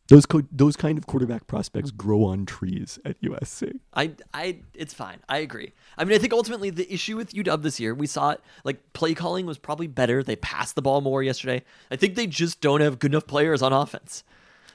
[0.08, 1.96] Those co- those kind of quarterback prospects mm.
[1.96, 3.80] grow on trees at USC.
[3.94, 5.20] I, I, it's fine.
[5.30, 5.72] I agree.
[5.98, 8.42] I mean, I think ultimately the issue with UW this year, we saw it.
[8.66, 10.22] Like play calling was probably better.
[10.22, 11.64] They passed the ball more yesterday.
[11.90, 14.26] I think they just don't have good enough players on offense.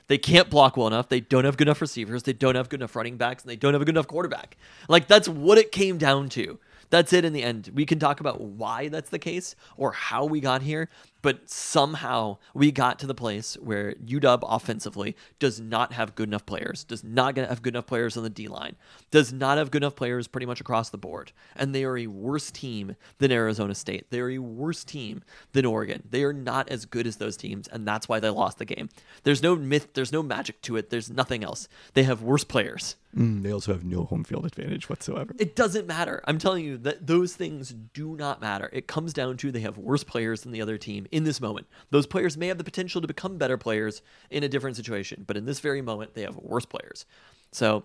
[0.09, 1.09] They can't block well enough.
[1.09, 2.23] They don't have good enough receivers.
[2.23, 4.57] They don't have good enough running backs, and they don't have a good enough quarterback.
[4.89, 6.59] Like that's what it came down to.
[6.91, 7.71] That's it in the end.
[7.75, 10.89] We can talk about why that's the case or how we got here,
[11.27, 16.47] but somehow we got to the place where UW offensively does not have good enough
[16.47, 18.77] players, does not have good enough players on the D line,
[19.11, 21.33] does not have good enough players pretty much across the board.
[21.57, 24.07] And they are a worse team than Arizona State.
[24.11, 26.05] They are a worse team than Oregon.
[26.09, 28.89] They are not as good as those teams, and that's why they lost the game.
[29.25, 31.67] There's no myth, there's no magic to it, there's nothing else.
[31.95, 32.95] They have worse players.
[33.17, 35.35] Mm, they also have no home field advantage whatsoever.
[35.39, 36.23] It doesn't matter.
[36.27, 38.69] I'm telling you that those things do not matter.
[38.73, 41.67] It comes down to they have worse players than the other team in this moment.
[41.91, 45.35] Those players may have the potential to become better players in a different situation, but
[45.35, 47.07] in this very moment, they have worse players.
[47.53, 47.85] So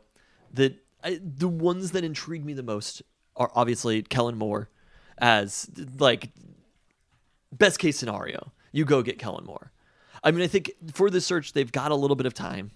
[0.54, 3.02] the I, the ones that intrigue me the most
[3.38, 4.70] are obviously Kellen Moore
[5.18, 6.32] as like
[7.54, 8.52] best case scenario.
[8.74, 9.72] You go get Kellen Moore.
[10.26, 12.72] I mean, I think for the search, they've got a little bit of time.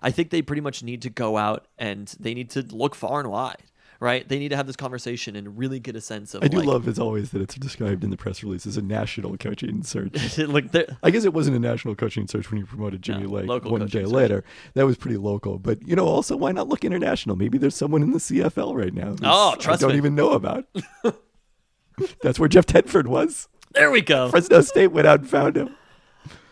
[0.00, 3.20] I think they pretty much need to go out and they need to look far
[3.20, 3.62] and wide,
[4.00, 4.28] right?
[4.28, 6.42] They need to have this conversation and really get a sense of.
[6.44, 8.82] I do like, love, as always, that it's described in the press release as a
[8.82, 10.38] national coaching search.
[10.38, 13.64] like I guess it wasn't a national coaching search when you promoted Jimmy No, Lake
[13.64, 14.12] one day search.
[14.12, 14.44] later.
[14.74, 15.58] That was pretty local.
[15.58, 17.36] But, you know, also, why not look international?
[17.36, 19.16] Maybe there's someone in the CFL right now.
[19.22, 19.98] Oh, trust I don't me.
[19.98, 20.66] even know about.
[22.22, 23.48] That's where Jeff Tedford was.
[23.72, 24.28] there we go.
[24.30, 25.74] Fresno State went out and found him.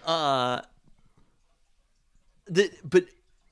[0.04, 0.60] Uh,
[2.48, 3.04] the, but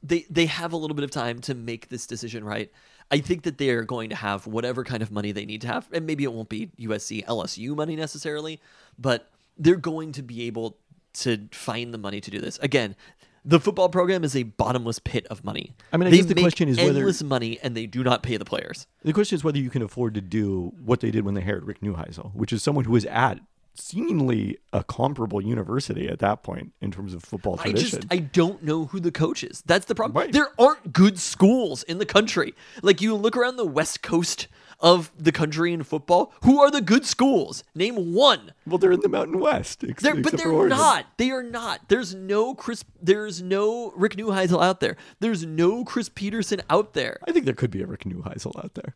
[0.02, 2.70] they they have a little bit of time to make this decision right.
[3.10, 5.66] I think that they are going to have whatever kind of money they need to
[5.68, 8.60] have, and maybe it won't be USC LSU money necessarily,
[8.98, 10.76] but they're going to be able
[11.14, 12.58] to find the money to do this.
[12.58, 12.96] Again,
[13.44, 15.74] the football program is a bottomless pit of money.
[15.92, 18.22] I mean, I they guess the question is whether- endless money, and they do not
[18.22, 18.86] pay the players.
[19.04, 21.64] The question is whether you can afford to do what they did when they hired
[21.66, 23.38] Rick Neuheisel, which is someone who was at
[23.74, 27.98] seemingly a comparable university at that point in terms of football tradition.
[27.98, 29.62] I just I don't know who the coach is.
[29.66, 30.16] That's the problem.
[30.16, 30.32] Right.
[30.32, 32.54] There aren't good schools in the country.
[32.82, 34.46] Like you look around the west coast
[34.80, 37.64] of the country in football, who are the good schools?
[37.74, 38.52] Name one.
[38.66, 41.06] well, they're in the Mountain West, ex- They're, but they're not.
[41.16, 41.88] They are not.
[41.88, 42.84] There's no Chris.
[43.00, 44.96] There's no Rick Neuheisel out there.
[45.20, 47.18] There's no Chris Petersen out there.
[47.26, 48.94] I think there could be a Rick Neuheisel out there.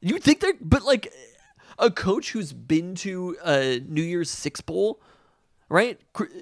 [0.00, 1.12] You think they're, but like
[1.78, 5.00] a coach who's been to a New Year's Six Bowl,
[5.68, 6.00] right?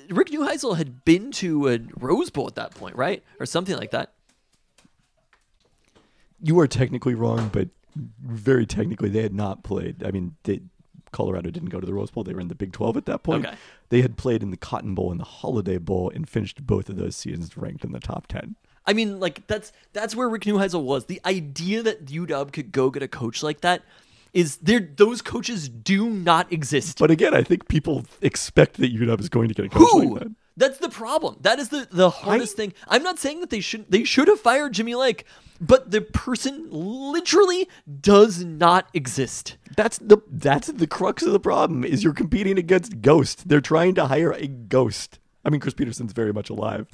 [0.08, 3.90] Rick Neuheisel had been to a Rose Bowl at that point, right, or something like
[3.90, 4.12] that.
[6.42, 7.68] You are technically wrong, but
[8.22, 10.04] very technically, they had not played.
[10.04, 10.60] I mean, they,
[11.12, 13.22] Colorado didn't go to the Rose Bowl; they were in the Big Twelve at that
[13.22, 13.46] point.
[13.46, 13.56] Okay.
[13.88, 16.96] They had played in the Cotton Bowl and the Holiday Bowl and finished both of
[16.96, 18.56] those seasons ranked in the top ten.
[18.86, 21.06] I mean, like that's that's where Rick Neuheisel was.
[21.06, 23.82] The idea that UW could go get a coach like that
[24.36, 24.80] is there.
[24.80, 26.98] Those coaches do not exist.
[26.98, 30.14] But again, I think people expect that UW is going to get a coach Who?
[30.14, 30.32] like that.
[30.58, 31.38] That's the problem.
[31.40, 32.72] That is the the hardest thing.
[32.88, 35.24] I'm not saying that they should they should have fired Jimmy Lake,
[35.60, 37.68] but the person literally
[38.00, 39.56] does not exist.
[39.76, 43.48] That's the that's the crux of the problem is you're competing against Ghost.
[43.48, 45.18] They're trying to hire a ghost.
[45.44, 46.88] I mean, Chris Petersen's very much alive,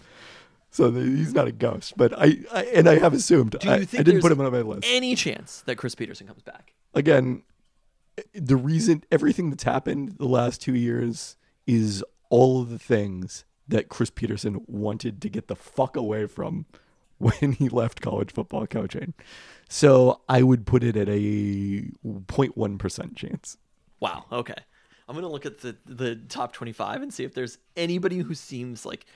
[0.71, 1.95] so he's not a ghost.
[1.97, 4.51] But I, I and I have assumed Do you I, I didn't put him on
[4.51, 4.87] my list.
[4.87, 6.75] Any chance that Chris Petersen comes back?
[6.95, 7.43] Again,
[8.35, 11.37] the reason everything that's happened the last two years
[11.67, 16.67] is all of the things that Chris Petersen wanted to get the fuck away from
[17.19, 19.15] when he left college football coaching.
[19.69, 23.57] So I would put it at a 0.1 percent chance.
[24.01, 24.25] Wow.
[24.33, 24.55] Okay.
[25.09, 28.85] I'm gonna look at the the top 25 and see if there's anybody who seems
[28.85, 29.07] like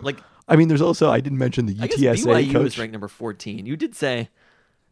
[0.00, 2.66] like I mean, there's also I didn't mention the UTSA I guess BYU coach.
[2.66, 3.66] is ranked number 14.
[3.66, 4.28] You did say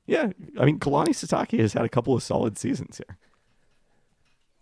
[0.07, 3.17] Yeah, I mean, Kalani Sitake has had a couple of solid seasons here.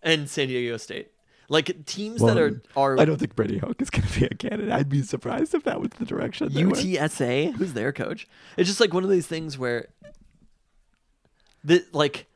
[0.01, 1.09] and San Diego State.
[1.49, 4.25] Like teams Well, that are are I don't think Brady Hoke is going to be
[4.25, 4.71] a candidate.
[4.71, 6.49] I'd be surprised if that was the direction.
[6.49, 8.27] UTSA, who's their coach?
[8.55, 9.89] It's just like one of these things where
[11.63, 12.27] the like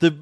[0.00, 0.18] the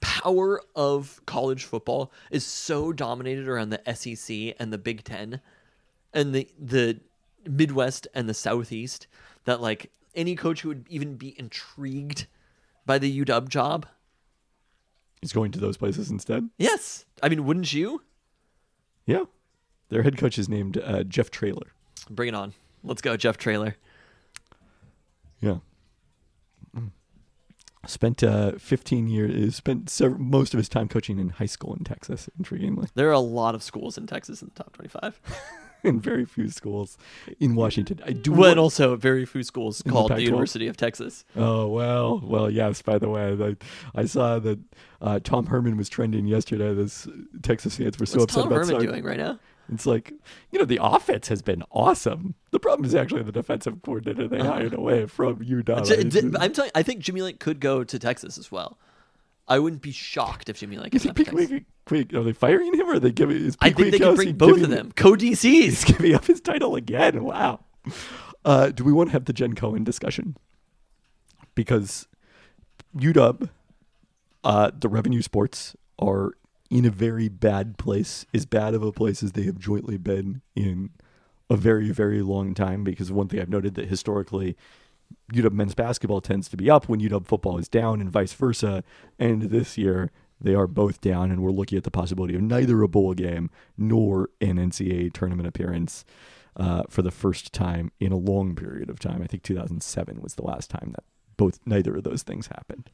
[0.00, 5.40] power of college football is so dominated around the SEC and the Big 10
[6.12, 7.00] and the the
[7.48, 9.06] Midwest and the Southeast
[9.46, 12.26] that like any coach who would even be intrigued
[12.84, 13.86] by the UW job.
[15.20, 16.48] He's going to those places instead.
[16.58, 17.04] Yes.
[17.22, 18.02] I mean, wouldn't you?
[19.06, 19.24] Yeah,
[19.88, 21.72] their head coach is named uh, Jeff Traylor.
[22.10, 22.54] Bring it on.
[22.82, 23.76] Let's go, Jeff Traylor.
[25.40, 25.58] Yeah.
[26.76, 26.90] Mm.
[27.86, 29.56] Spent uh, 15 years.
[29.56, 32.28] Spent sev- most of his time coaching in high school in Texas.
[32.40, 35.20] Intriguingly, There are a lot of schools in Texas in the top 25.
[35.90, 36.98] in very few schools
[37.40, 38.00] in Washington.
[38.04, 38.32] I do.
[38.32, 40.24] Well, and also very few schools called the, Pac-12?
[40.24, 41.24] University of Texas.
[41.34, 42.82] Oh well, well yes.
[42.82, 44.58] By the way, I, I saw that
[45.00, 46.74] uh, Tom Herman was trending yesterday.
[46.74, 47.08] This
[47.42, 49.38] Texas fans were so What's upset Tom about Herman Sark- doing right now?
[49.72, 50.12] It's like
[50.50, 52.34] you know the offense has been awesome.
[52.50, 55.86] The problem is actually the defensive coordinator they hired away from UW.
[55.86, 56.70] J- j- I'm telling.
[56.74, 58.78] I think Jimmy Lake could go to Texas as well.
[59.48, 61.66] I wouldn't be shocked if Jimmy Lake is he nepotism.
[61.86, 63.36] Quake- Are they firing him or are they giving?
[63.36, 64.92] Is I think they can bring both of them.
[64.96, 65.40] Co-DCs.
[65.42, 67.22] He's giving up his title again.
[67.24, 67.60] Wow.
[68.44, 70.36] Uh, do we want to have the Jen Cohen discussion?
[71.54, 72.06] Because
[72.96, 73.48] UW,
[74.44, 76.32] uh, the revenue sports are
[76.70, 80.42] in a very bad place, as bad of a place as they have jointly been
[80.54, 80.90] in
[81.48, 82.82] a very, very long time.
[82.84, 84.56] Because one thing I've noted that historically,
[85.32, 88.82] UW men's basketball tends to be up when UW football is down, and vice versa.
[89.18, 90.10] And this year,
[90.40, 93.50] they are both down, and we're looking at the possibility of neither a bowl game
[93.76, 96.04] nor an NCAA tournament appearance
[96.56, 99.22] uh, for the first time in a long period of time.
[99.22, 101.04] I think 2007 was the last time that
[101.36, 102.90] both neither of those things happened.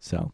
[0.00, 0.30] So,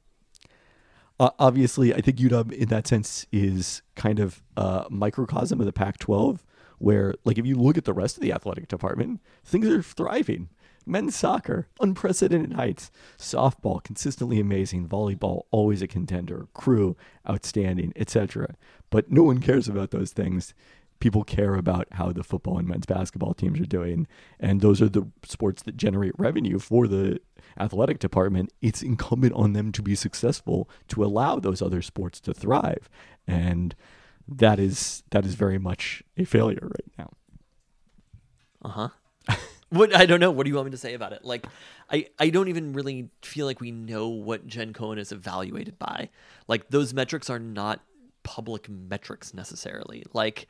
[1.21, 5.73] uh, obviously, I think UW in that sense is kind of a microcosm of the
[5.73, 6.41] Pac-12,
[6.79, 10.49] where like if you look at the rest of the athletic department, things are thriving.
[10.87, 12.91] Men's soccer, unprecedented heights.
[13.19, 14.89] Softball, consistently amazing.
[14.89, 16.49] Volleyball, always a contender.
[16.55, 16.97] Crew,
[17.29, 18.57] outstanding, etc.
[18.91, 20.55] But no one cares about those things.
[21.01, 24.07] People care about how the football and men's basketball teams are doing.
[24.39, 27.21] And those are the sports that generate revenue for the
[27.59, 28.53] athletic department.
[28.61, 32.89] It's incumbent on them to be successful to allow those other sports to thrive.
[33.27, 33.75] And
[34.29, 37.11] that is that is very much a failure right now.
[38.65, 38.89] Uh huh.
[39.73, 40.31] What I don't know.
[40.31, 41.25] What do you want me to say about it?
[41.25, 41.47] Like,
[41.91, 46.11] I I don't even really feel like we know what Jen Cohen is evaluated by.
[46.47, 47.81] Like those metrics are not
[48.23, 50.05] public metrics necessarily.
[50.13, 50.47] Like,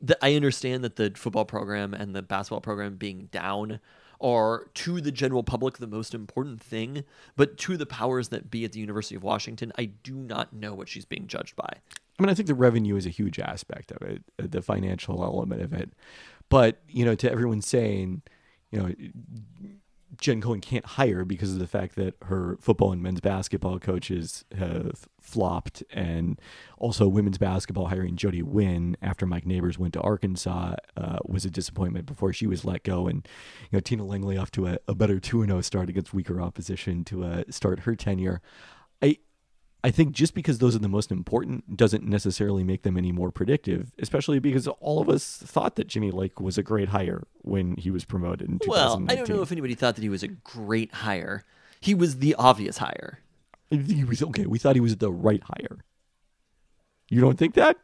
[0.00, 3.78] the, I understand that the football program and the basketball program being down
[4.20, 7.04] are to the general public the most important thing,
[7.36, 10.74] but to the powers that be at the University of Washington, I do not know
[10.74, 11.68] what she's being judged by.
[11.68, 15.24] I mean, I think the revenue is a huge aspect of it, uh, the financial
[15.24, 15.90] element of it.
[16.48, 18.22] But, you know, to everyone saying,
[18.72, 18.92] you know,
[20.20, 24.44] Jen Cohen can't hire because of the fact that her football and men's basketball coaches
[24.56, 26.38] have flopped, and
[26.76, 31.50] also women's basketball hiring Jody Wynn after Mike Neighbors went to Arkansas uh, was a
[31.50, 33.26] disappointment before she was let go, and
[33.70, 36.40] you know Tina Langley off to a, a better two and zero start against weaker
[36.40, 38.42] opposition to uh, start her tenure.
[39.84, 43.12] I I think just because those are the most important doesn't necessarily make them any
[43.12, 47.26] more predictive, especially because all of us thought that Jimmy Lake was a great hire
[47.42, 48.68] when he was promoted in 2019.
[48.70, 51.44] Well, I don't know if anybody thought that he was a great hire.
[51.80, 53.18] He was the obvious hire.
[53.70, 54.46] he was okay.
[54.46, 55.84] We thought he was the right hire.
[57.10, 57.76] You don't think that?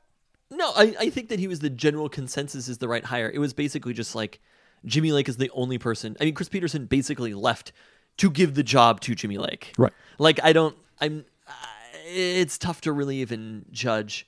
[0.51, 3.31] No, I, I think that he was the general consensus is the right hire.
[3.31, 4.41] It was basically just like
[4.87, 6.17] Jimmy Lake is the only person.
[6.21, 7.73] I mean, Chris Petersen basically left
[8.17, 9.75] to give the job to Jimmy Lake.
[9.77, 9.93] Right.
[10.19, 10.77] Like I don't.
[11.01, 11.27] I'm.
[11.47, 11.53] Uh,
[12.09, 14.27] it's tough to really even judge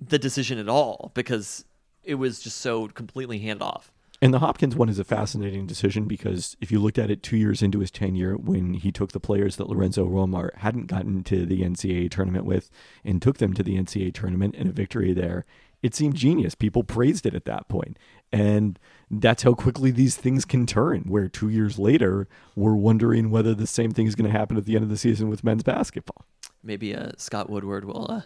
[0.00, 1.64] the decision at all because
[2.02, 3.92] it was just so completely hand off.
[4.20, 7.36] And the Hopkins one is a fascinating decision because if you looked at it two
[7.36, 11.44] years into his tenure, when he took the players that Lorenzo Romar hadn't gotten to
[11.44, 12.70] the NCAA tournament with
[13.04, 15.44] and took them to the NCAA tournament and a victory there,
[15.82, 16.54] it seemed genius.
[16.54, 17.98] People praised it at that point.
[18.30, 18.78] And
[19.10, 23.66] that's how quickly these things can turn, where two years later, we're wondering whether the
[23.66, 26.24] same thing is going to happen at the end of the season with men's basketball.
[26.62, 28.20] Maybe uh, Scott Woodward will uh,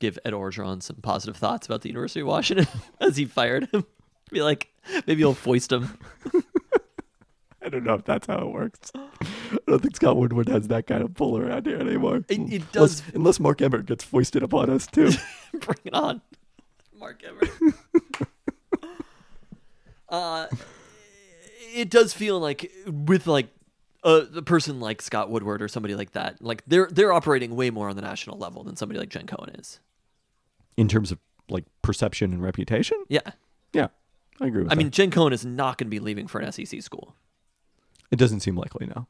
[0.00, 2.66] give Ed Orgeron some positive thoughts about the University of Washington
[3.00, 3.84] as he fired him.
[4.30, 4.68] Be like,
[5.06, 5.96] maybe he'll foist him.
[7.62, 8.90] I don't know if that's how it works.
[8.94, 9.08] I
[9.66, 12.16] don't think Scott Woodward has that kind of pull around here anymore.
[12.28, 15.10] It- it Unless- does- unless Mark Emmert gets foisted upon us too.
[15.52, 16.20] Bring it on,
[16.98, 17.50] Mark Everett.
[20.08, 20.46] uh,
[21.74, 23.48] it does feel like with like
[24.04, 27.70] a, a person like Scott Woodward or somebody like that, like they're they're operating way
[27.70, 29.80] more on the national level than somebody like Jen Cohen is.
[30.76, 31.18] in terms of
[31.48, 32.96] like perception and reputation.
[33.08, 33.20] Yeah,
[33.72, 33.88] Yeah,
[34.40, 34.78] I agree with I that.
[34.78, 37.14] mean Jen Cohen is not going to be leaving for an SEC school.
[38.10, 39.06] it doesn't seem likely now.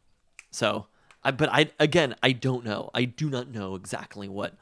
[0.50, 0.86] So,
[1.22, 2.90] I but I again I don't know.
[2.94, 4.54] I do not know exactly what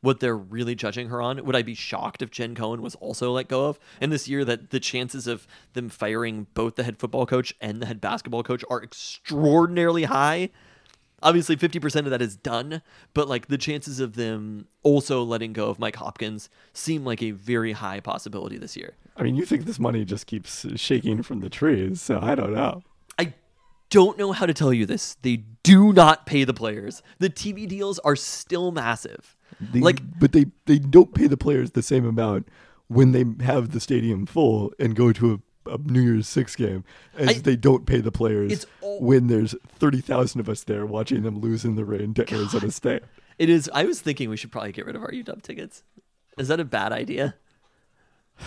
[0.00, 1.44] what they're really judging her on.
[1.44, 3.78] Would I be shocked if Jen Cohen was also let go of?
[4.00, 7.80] And this year that the chances of them firing both the head football coach and
[7.82, 10.50] the head basketball coach are extraordinarily high.
[11.22, 12.80] Obviously 50% of that is done,
[13.12, 17.32] but like the chances of them also letting go of Mike Hopkins seem like a
[17.32, 18.94] very high possibility this year.
[19.18, 22.54] I mean, you think this money just keeps shaking from the trees, so I don't
[22.54, 22.82] know.
[23.18, 23.34] I
[23.90, 25.18] don't know how to tell you this.
[25.20, 27.02] They do not pay the players.
[27.18, 29.36] The TV deals are still massive.
[29.60, 32.48] They- like but they they don't pay the players the same amount
[32.88, 36.84] when they have the stadium full and go to a, a New Year's Six game
[37.16, 40.84] as I- they don't pay the players all- when there's thirty thousand of us there
[40.86, 43.02] watching them lose in the rain to Arizona State.
[43.38, 43.70] it is.
[43.74, 45.82] I was thinking we should probably get rid of our UW tickets.
[46.38, 47.34] Is that a bad idea?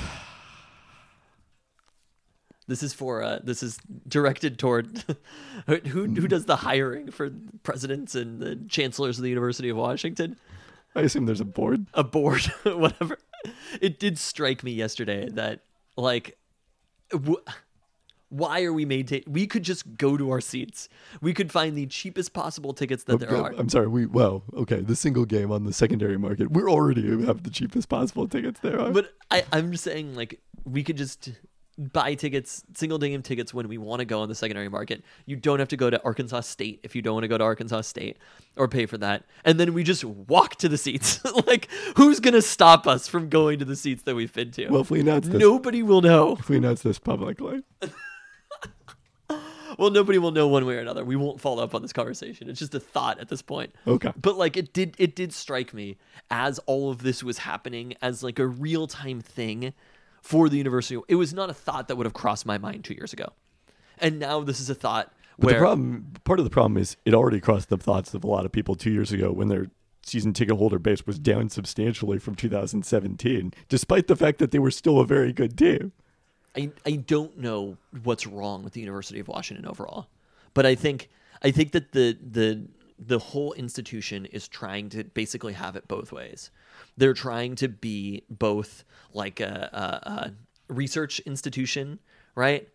[2.65, 3.77] This is for uh, this is
[4.07, 5.03] directed toward
[5.67, 7.29] who who does the hiring for
[7.63, 10.37] presidents and the chancellors of the University of Washington.
[10.95, 11.87] I assume there's a board.
[11.93, 13.17] a board, whatever.
[13.81, 15.61] It did strike me yesterday that
[15.97, 16.37] like,
[17.11, 17.41] wh-
[18.29, 19.23] why are we maintain?
[19.27, 20.89] We could just go to our seats.
[21.21, 23.59] We could find the cheapest possible tickets that oh, there Okay, are.
[23.59, 23.87] I'm sorry.
[23.87, 24.81] We well, okay.
[24.81, 28.79] The single game on the secondary market, we're already have the cheapest possible tickets there.
[28.79, 28.91] Are.
[28.91, 31.31] But I, I'm just saying, like, we could just
[31.77, 35.03] buy tickets, single game tickets when we want to go on the secondary market.
[35.25, 37.43] You don't have to go to Arkansas State if you don't want to go to
[37.43, 38.17] Arkansas State
[38.57, 39.23] or pay for that.
[39.43, 41.19] And then we just walk to the seats.
[41.47, 41.67] like,
[41.97, 44.69] who's going to stop us from going to the seats that we've been to?
[44.69, 46.37] well, if we announce this, Nobody will know.
[46.39, 47.63] if we announce this publicly,
[49.79, 51.03] Well, nobody will know one way or another.
[51.03, 52.47] We won't follow up on this conversation.
[52.47, 53.73] It's just a thought at this point.
[53.87, 54.11] Okay.
[54.21, 55.97] But like it did it did strike me
[56.29, 59.73] as all of this was happening as like a real-time thing
[60.23, 60.99] for the university.
[61.07, 63.33] It was not a thought that would have crossed my mind 2 years ago.
[63.99, 66.95] And now this is a thought But where the problem, part of the problem is
[67.05, 69.67] it already crossed the thoughts of a lot of people two years ago when their
[70.01, 74.71] season ticket holder base was down substantially from 2017, despite the fact that they were
[74.71, 75.91] still a very good team.
[76.55, 80.07] I, I don't know what's wrong with the University of Washington overall,
[80.53, 81.09] but I think
[81.41, 82.67] I think that the the
[82.99, 86.51] the whole institution is trying to basically have it both ways.
[86.97, 88.83] They're trying to be both
[89.13, 91.99] like a, a, a research institution,
[92.35, 92.67] right,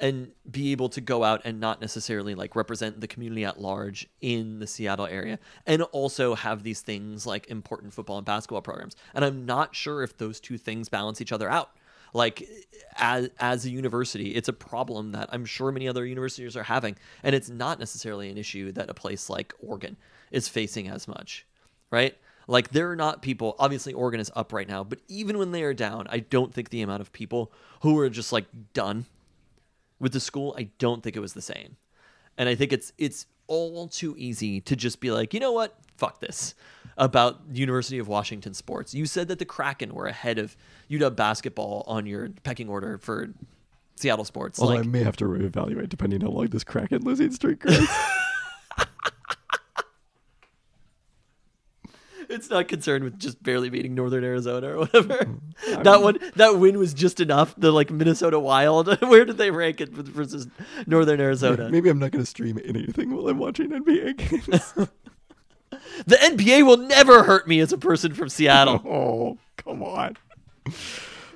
[0.00, 4.08] and be able to go out and not necessarily like represent the community at large
[4.20, 8.96] in the Seattle area, and also have these things like important football and basketball programs.
[9.14, 11.70] And I'm not sure if those two things balance each other out.
[12.12, 12.48] Like
[12.96, 16.96] as as a university it's a problem that i'm sure many other universities are having
[17.22, 19.96] and it's not necessarily an issue that a place like oregon
[20.30, 21.46] is facing as much
[21.90, 22.16] right
[22.46, 25.62] like there are not people obviously oregon is up right now but even when they
[25.62, 29.06] are down i don't think the amount of people who are just like done
[29.98, 31.76] with the school i don't think it was the same
[32.36, 35.78] and i think it's it's all too easy to just be like you know what
[35.96, 36.54] fuck this
[36.96, 38.94] about University of Washington sports.
[38.94, 40.56] You said that the Kraken were ahead of
[40.90, 43.30] UW basketball on your pecking order for
[43.96, 44.60] Seattle sports.
[44.60, 47.60] Although like, I may have to reevaluate depending on how long this Kraken losing streak
[47.60, 47.78] goes.
[52.34, 55.14] it's not concerned with just barely beating Northern Arizona or whatever.
[55.14, 55.82] Mm-hmm.
[55.82, 57.54] that one, that win was just enough.
[57.56, 59.00] The like Minnesota Wild.
[59.00, 60.48] Where did they rank it versus
[60.86, 61.70] Northern Arizona?
[61.70, 64.16] Maybe I'm not going to stream anything while I'm watching NBA
[64.48, 64.74] games.
[66.06, 68.82] The NBA will never hurt me as a person from Seattle.
[68.86, 70.16] oh, come on.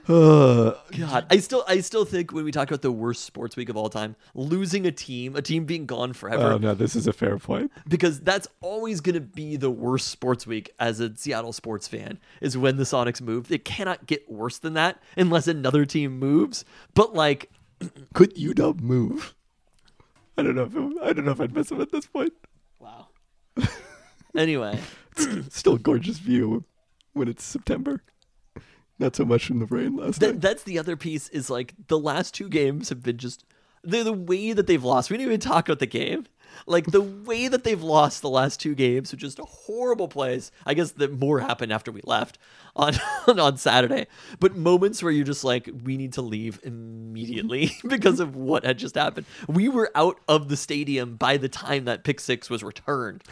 [0.09, 3.69] Uh, God, I still, I still think when we talk about the worst sports week
[3.69, 7.07] of all time, losing a team, a team being gone forever, oh, no, this is
[7.07, 7.71] a fair point.
[7.87, 12.19] because that's always going to be the worst sports week as a Seattle sports fan
[12.41, 13.53] is when the Sonics move.
[13.53, 16.65] It cannot get worse than that unless another team moves.
[16.95, 17.51] But like,
[18.15, 19.35] Could UW move?
[20.37, 22.33] I don't know if it, I don't know if I'd miss him at this point.
[22.79, 23.09] wow.
[24.37, 24.81] anyway,
[25.51, 26.65] Still a gorgeous view
[27.13, 28.03] when it's September.
[28.99, 30.41] Not so much from the rain last night.
[30.41, 33.45] that's the other piece is like the last two games have been just
[33.85, 35.11] the the way that they've lost.
[35.11, 36.27] We didn't even talk about the game.
[36.67, 40.51] Like the way that they've lost the last two games are just a horrible plays.
[40.67, 42.39] I guess that more happened after we left
[42.77, 42.95] on
[43.29, 44.07] on Saturday,
[44.41, 48.79] but moments where you're just like, we need to leave immediately because of what had
[48.79, 49.27] just happened.
[49.49, 53.23] We were out of the stadium by the time that pick six was returned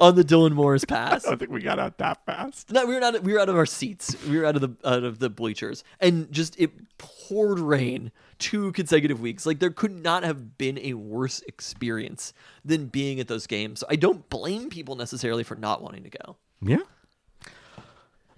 [0.00, 1.24] on the Dylan Morris pass.
[1.24, 2.70] I don't think we got out that fast.
[2.70, 3.22] No, we were not.
[3.22, 4.16] We were out of our seats.
[4.26, 8.72] We were out of the out of the bleachers, and just it poured rain two
[8.72, 9.46] consecutive weeks.
[9.46, 12.32] Like there could not have been a worse experience
[12.64, 13.80] than being at those games.
[13.80, 16.36] So I don't blame people necessarily for not wanting to go.
[16.60, 16.78] Yeah.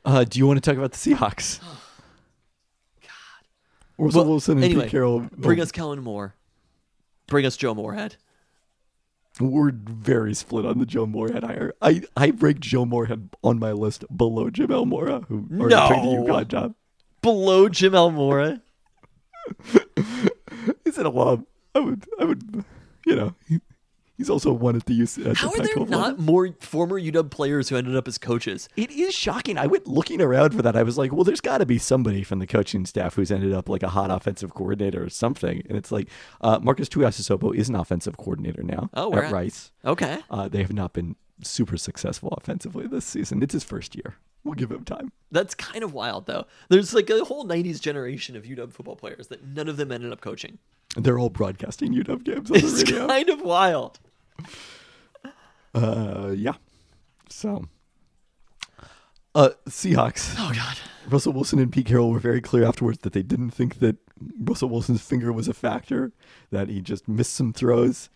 [0.05, 1.61] Uh, do you want to talk about the Seahawks?
[3.03, 3.11] God.
[3.99, 5.29] Russell Well, Wilson and anyway, Pete Carroll.
[5.37, 6.35] Bring us Kellen Moore.
[7.27, 8.17] Bring us Joe Moorhead.
[9.41, 11.73] We're very split on the Joe Moorhead hire.
[11.81, 14.85] I, I ranked Joe Moorhead on my list below Jim L.
[14.85, 16.25] Mora, who already took the No.
[16.25, 16.75] UConn job.
[17.23, 18.11] Below Jim L.
[18.11, 18.61] Mora.
[20.85, 21.47] He's an alum.
[21.75, 22.65] I would, I would,
[23.07, 23.35] you know,
[24.19, 25.25] he's also one at the UC.
[25.27, 28.19] At How the are there Pac-12 not more former UW players who ended up as
[28.19, 28.69] coaches?
[28.77, 29.57] It is shocking.
[29.57, 30.77] I went looking around for that.
[30.77, 33.55] I was like, well, there's got to be somebody from the coaching staff who's ended
[33.55, 35.63] up like a hot offensive coordinator or something.
[35.69, 36.09] And it's like
[36.43, 39.33] uh, Marques Tuiasosopo is an offensive coordinator now Oh, at at?
[39.33, 39.73] Rice.
[39.85, 40.19] Okay.
[40.31, 43.43] Uh, they have not been super successful offensively this season.
[43.43, 44.17] It's his first year.
[44.45, 45.13] We'll give him time.
[45.31, 46.47] That's kind of wild, though.
[46.69, 50.11] There's like a whole '90s generation of UW football players that none of them ended
[50.13, 50.59] up coaching.
[50.97, 53.07] They're all broadcasting UW games on the It's radio.
[53.09, 53.99] kind of wild.
[55.75, 56.55] Uh, yeah.
[57.29, 57.65] So,
[59.35, 60.35] uh, Seahawks.
[60.39, 60.79] Oh God.
[61.09, 63.97] Russell Wilson and Pete Carroll were very clear afterwards that they didn't think that
[64.41, 66.13] Russell Wilson's finger was a factor,
[66.51, 68.11] that he just missed some throws.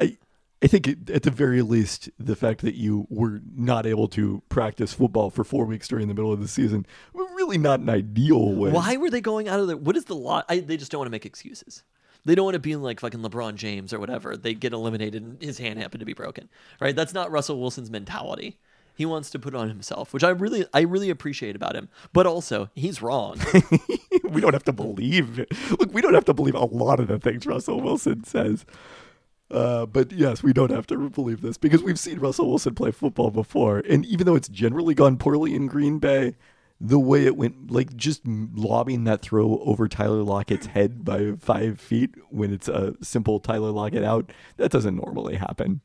[0.00, 0.16] I
[0.62, 4.42] I think it, at the very least, the fact that you were not able to
[4.48, 7.88] practice football for four weeks during the middle of the season was really not an
[7.88, 8.70] ideal way.
[8.70, 9.76] Why were they going out of the?
[9.76, 10.44] What is the lot?
[10.48, 11.84] I, they just don't want to make excuses.
[12.24, 14.36] They don't want to be like fucking LeBron James or whatever.
[14.36, 16.48] They get eliminated and his hand happened to be broken.
[16.80, 16.94] Right?
[16.94, 18.58] That's not Russell Wilson's mentality.
[18.94, 21.88] He wants to put on himself, which I really I really appreciate about him.
[22.12, 23.40] But also, he's wrong.
[24.28, 25.50] we don't have to believe it.
[25.70, 28.66] Look, we don't have to believe a lot of the things Russell Wilson says.
[29.50, 32.90] Uh, but yes, we don't have to believe this because we've seen Russell Wilson play
[32.90, 33.78] football before.
[33.88, 36.36] And even though it's generally gone poorly in Green Bay,
[36.80, 41.78] the way it went, like just lobbing that throw over Tyler Lockett's head by five
[41.78, 45.82] feet when it's a simple Tyler Lockett out, that doesn't normally happen.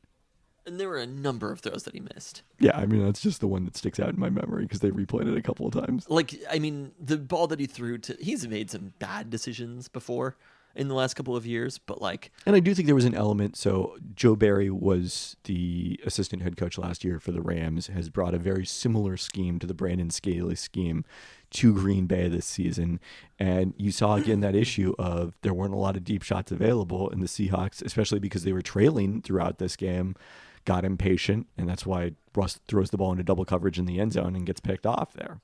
[0.66, 2.42] and there were a number of throws that he missed.
[2.58, 4.90] Yeah, I mean, that's just the one that sticks out in my memory because they
[4.90, 6.06] replayed it a couple of times.
[6.08, 10.36] Like, I mean, the ball that he threw to he's made some bad decisions before
[10.76, 13.14] in the last couple of years, but like And I do think there was an
[13.14, 13.56] element.
[13.56, 17.88] So Joe Barry was the assistant head coach last year for the Rams.
[17.88, 21.04] Has brought a very similar scheme to the Brandon Staley scheme
[21.50, 22.98] to Green Bay this season,
[23.38, 27.08] and you saw again that issue of there weren't a lot of deep shots available,
[27.10, 30.16] and the Seahawks, especially because they were trailing throughout this game,
[30.64, 34.12] got impatient, and that's why Russ throws the ball into double coverage in the end
[34.12, 35.40] zone and gets picked off there.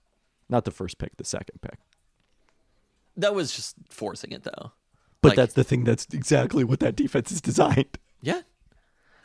[0.49, 1.79] Not the first pick, the second pick.
[3.17, 4.73] that was just forcing it though.
[5.23, 5.85] But Like- that's the thing.
[5.85, 7.99] That's exactly what that defense is designed.
[8.21, 8.43] Yeah.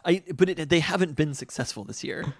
[0.05, 2.33] I but it, they haven't been successful this year.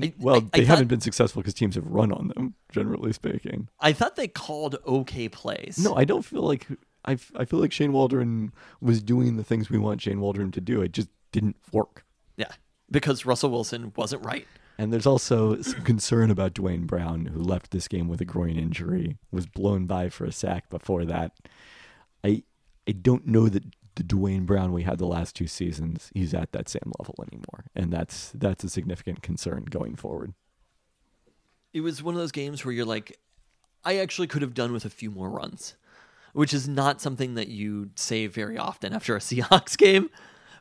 [0.00, 2.54] I- Well, I- I they thought- haven't been successful because teams have run on them,
[2.72, 3.68] generally speaking.
[3.78, 5.78] I thought they called okay plays.
[5.78, 6.66] No, I don't feel like
[7.04, 7.12] I.
[7.36, 10.82] I feel like Shane Waldron was doing the things we want Shane Waldron to do.
[10.82, 12.04] It just didn't work.
[12.36, 12.50] Yeah,
[12.90, 14.46] because Russell Wilson wasn't right.
[14.76, 18.56] And there's also some concern about Duane Brown, who left this game with a groin
[18.58, 21.30] injury, was blown by for a sack before that.
[22.88, 23.64] I don't know that
[23.96, 27.66] the Duane Brown we had the last two seasons, he's at that same level anymore,
[27.74, 30.34] and that's that's a significant concern going forward.
[31.72, 33.18] It was one of those games where you're like,
[33.84, 35.76] I actually could have done with a few more runs,
[36.32, 40.10] which is not something that you say very often after a Seahawks game.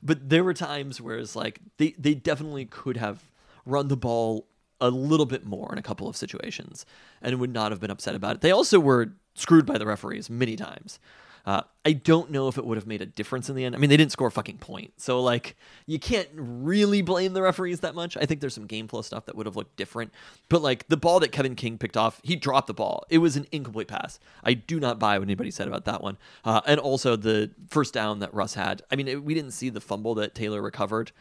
[0.01, 3.23] But there were times where it's like they, they definitely could have
[3.65, 4.47] run the ball
[4.81, 6.85] a little bit more in a couple of situations
[7.21, 8.41] and would not have been upset about it.
[8.41, 10.99] They also were screwed by the referees many times.
[11.45, 13.75] Uh, I don't know if it would have made a difference in the end.
[13.75, 14.93] I mean, they didn't score a fucking point.
[14.97, 18.15] So, like, you can't really blame the referees that much.
[18.15, 20.13] I think there's some game flow stuff that would have looked different.
[20.47, 23.03] But, like, the ball that Kevin King picked off, he dropped the ball.
[23.09, 24.19] It was an incomplete pass.
[24.43, 26.17] I do not buy what anybody said about that one.
[26.45, 28.81] Uh, and also the first down that Russ had.
[28.89, 31.11] I mean, it, we didn't see the fumble that Taylor recovered.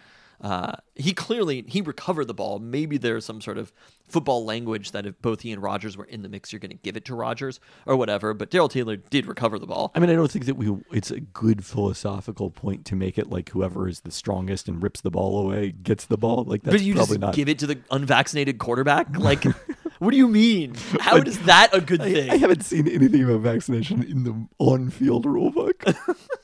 [0.43, 2.59] Uh, he clearly he recovered the ball.
[2.59, 3.73] Maybe there's some sort of
[4.09, 6.77] football language that if both he and Rodgers were in the mix, you're going to
[6.77, 8.35] give it to Rodgers or whatever.
[8.35, 9.93] But Darrell Taylor did recover the ball.
[9.95, 10.77] I mean, I don't think that we.
[10.91, 15.01] It's a good philosophical point to make it like whoever is the strongest and rips
[15.01, 16.43] the ball away gets the ball.
[16.43, 17.35] Like that's but you probably just not.
[17.35, 19.09] give it to the unvaccinated quarterback?
[19.23, 19.45] Like,
[20.01, 20.75] what do you mean?
[20.99, 22.31] How is that a good I, thing?
[22.31, 25.97] I haven't seen anything about vaccination in the on-field rulebook.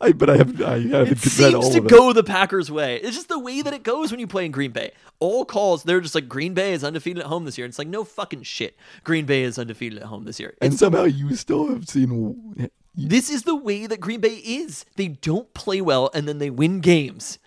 [0.00, 2.96] I but I have I haven't it seems to go the Packers' way.
[2.96, 4.92] It's just the way that it goes when you play in Green Bay.
[5.18, 7.64] All calls, they're just like Green Bay is undefeated at home this year.
[7.64, 8.76] And it's like no fucking shit.
[9.02, 10.54] Green Bay is undefeated at home this year.
[10.60, 12.70] and somehow you still have seen.
[12.94, 14.84] This is the way that Green Bay is.
[14.96, 17.38] They don't play well and then they win games.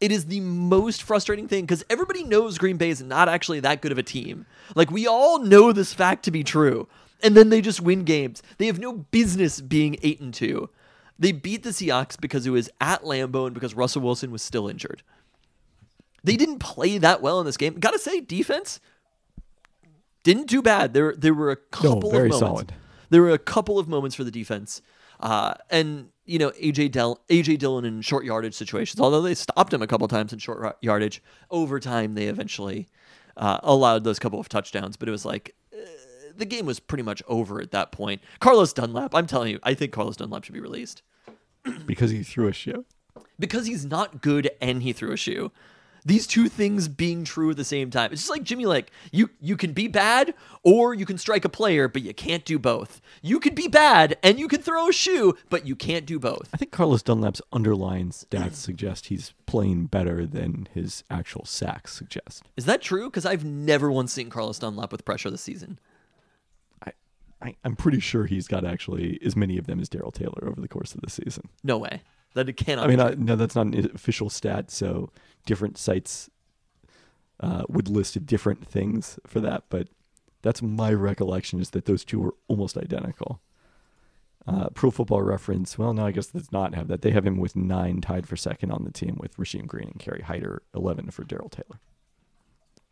[0.00, 3.80] It is the most frustrating thing because everybody knows Green Bay is not actually that
[3.80, 4.46] good of a team.
[4.76, 6.86] Like, we all know this fact to be true.
[7.20, 8.40] And then they just win games.
[8.58, 10.70] They have no business being 8 and 2.
[11.18, 14.68] They beat the Seahawks because it was at Lambeau and because Russell Wilson was still
[14.68, 15.02] injured.
[16.22, 17.74] They didn't play that well in this game.
[17.78, 18.80] Gotta say, defense
[20.22, 20.94] didn't do bad.
[20.94, 22.38] There, there were a couple very of moments.
[22.38, 22.74] solid.
[23.10, 24.82] There were a couple of moments for the defense,
[25.20, 29.00] uh, and you know AJ Del- AJ Dillon in short yardage situations.
[29.00, 32.88] Although they stopped him a couple times in short yardage, over time they eventually
[33.36, 34.96] uh, allowed those couple of touchdowns.
[34.96, 35.54] But it was like
[36.38, 38.22] the game was pretty much over at that point.
[38.40, 41.02] Carlos Dunlap, I'm telling you, I think Carlos Dunlap should be released
[41.86, 42.84] because he threw a shoe.
[43.38, 45.50] because he's not good and he threw a shoe.
[46.04, 48.12] These two things being true at the same time.
[48.12, 48.90] It's just like Jimmy Lake.
[49.10, 50.32] You you can be bad
[50.62, 53.02] or you can strike a player, but you can't do both.
[53.20, 56.48] You can be bad and you can throw a shoe, but you can't do both.
[56.54, 62.44] I think Carlos Dunlap's underlying stats suggest he's playing better than his actual sacks suggest.
[62.56, 63.10] Is that true?
[63.10, 65.78] Because I've never once seen Carlos Dunlap with pressure this season.
[67.40, 70.60] I, I'm pretty sure he's got actually as many of them as Darrell Taylor over
[70.60, 71.48] the course of the season.
[71.62, 72.02] No way.
[72.34, 72.84] That it cannot.
[72.84, 75.10] I mean, be I, no, that's not an official stat, so
[75.46, 76.28] different sites
[77.40, 79.64] uh, would list different things for that.
[79.68, 79.88] But
[80.42, 83.40] that's my recollection is that those two were almost identical.
[84.46, 85.78] Uh, Pro Football Reference.
[85.78, 87.02] Well, no, I guess does not have that.
[87.02, 89.98] They have him with nine, tied for second on the team with Rasheem Green and
[89.98, 91.80] Kerry Hyder, eleven for Darrell Taylor.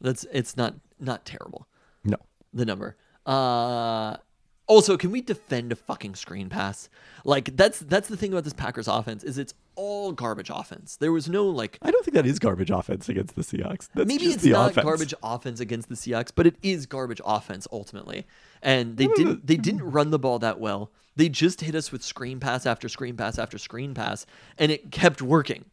[0.01, 1.66] That's it's not not terrible.
[2.05, 2.16] No,
[2.53, 2.97] The number.
[3.24, 4.18] Uh
[4.67, 6.89] also, can we defend a fucking screen pass?
[7.25, 10.97] Like that's that's the thing about this Packers offense is it's all garbage offense.
[10.97, 13.89] There was no like I don't think that is garbage offense against the Seahawks.
[13.95, 14.85] That's maybe it's not offense.
[14.85, 18.27] garbage offense against the Seahawks, but it is garbage offense ultimately.
[18.62, 20.91] And they didn't they didn't run the ball that well.
[21.14, 24.27] They just hit us with screen pass after screen pass after screen pass,
[24.59, 25.64] and it kept working.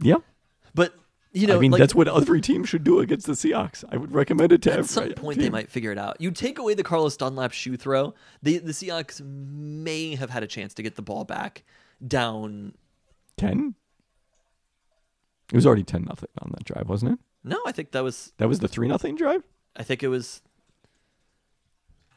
[0.00, 0.16] Yeah,
[0.74, 0.94] But
[1.36, 3.84] you know, I mean like, that's what every team should do against the Seahawks.
[3.90, 6.18] I would recommend it to at every some point they might figure it out.
[6.18, 10.46] You take away the Carlos Dunlap shoe throw, the the Seahawks may have had a
[10.46, 11.62] chance to get the ball back
[12.06, 12.74] down.
[13.36, 13.74] ten.
[15.52, 17.18] It was already ten nothing on that drive, wasn't it?
[17.44, 19.42] No, I think that was That was the three nothing drive.
[19.76, 20.40] I think it was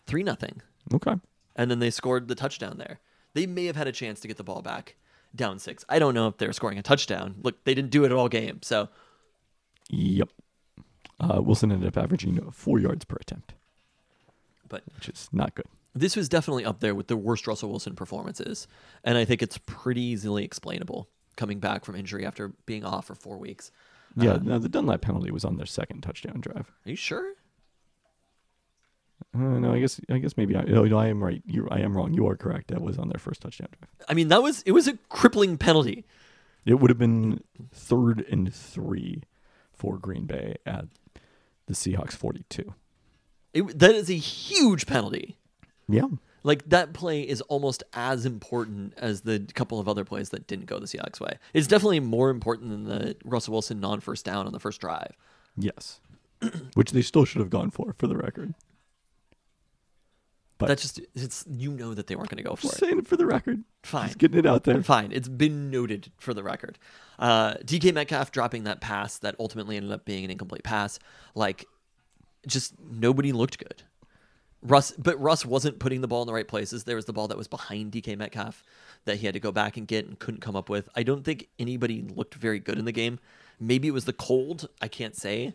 [0.07, 0.61] three nothing.
[0.93, 1.15] Okay.
[1.55, 2.99] and then they scored the touchdown there.
[3.33, 4.95] They may have had a chance to get the ball back
[5.35, 5.85] down six.
[5.87, 7.35] I don't know if they're scoring a touchdown.
[7.43, 8.89] Look, they didn't do it all game, so
[9.89, 10.29] Yep.
[11.19, 13.53] Uh, Wilson ended up averaging four yards per attempt,
[14.69, 15.65] but which is not good.
[15.93, 18.67] this was definitely up there with the worst Russell Wilson performances,
[19.03, 23.15] and I think it's pretty easily explainable coming back from injury after being off for
[23.15, 23.71] four weeks.
[24.15, 26.71] Yeah, Uh, no, the Dunlap penalty was on their second touchdown drive.
[26.85, 27.33] Are you sure?
[29.35, 31.41] Uh, no, I guess I guess maybe I, no, no, I am right.
[31.45, 32.13] You, I am wrong.
[32.13, 32.69] You are correct.
[32.69, 33.89] That was on their first touchdown drive.
[34.07, 36.05] I mean, that was it was a crippling penalty.
[36.65, 39.23] It would have been third and three
[39.79, 40.85] for Green Bay at
[41.65, 42.75] the Seahawks forty-two.
[43.53, 45.37] It, that is a huge penalty.
[45.87, 46.05] Yeah,
[46.43, 50.67] Like that play is almost as important as the couple of other plays that didn't
[50.67, 51.39] go the Seahawks way.
[51.53, 55.13] It's definitely more important than the Russell Wilson non-first down on the first drive.
[55.57, 55.99] yes,
[56.75, 58.53] which they still should have gone for, for the record.
[60.59, 62.79] But That's just it's you know that they weren't going to go for just it.
[62.79, 63.63] saying it for the record.
[63.81, 64.07] Fine.
[64.07, 64.83] Just getting it out there.
[64.83, 66.77] Fine, it's been noted for the record.
[67.17, 70.99] Uh, DK Metcalf dropping that pass that ultimately ended up being an incomplete pass.
[71.33, 71.65] Like,
[72.45, 73.83] just nobody looked good.
[74.61, 76.83] Russ, but Russ wasn't putting the ball in the right places.
[76.83, 78.61] There was the ball that was behind DK Metcalf
[79.05, 80.89] that he had to go back and get and couldn't come up with.
[80.93, 83.19] I don't think anybody looked very good in the game.
[83.61, 84.67] Maybe it was the cold.
[84.81, 85.53] I can't say.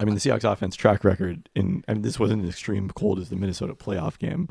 [0.00, 3.18] I mean, the Seahawks offense track record in, I mean, this wasn't as extreme cold
[3.18, 4.48] as the Minnesota playoff game,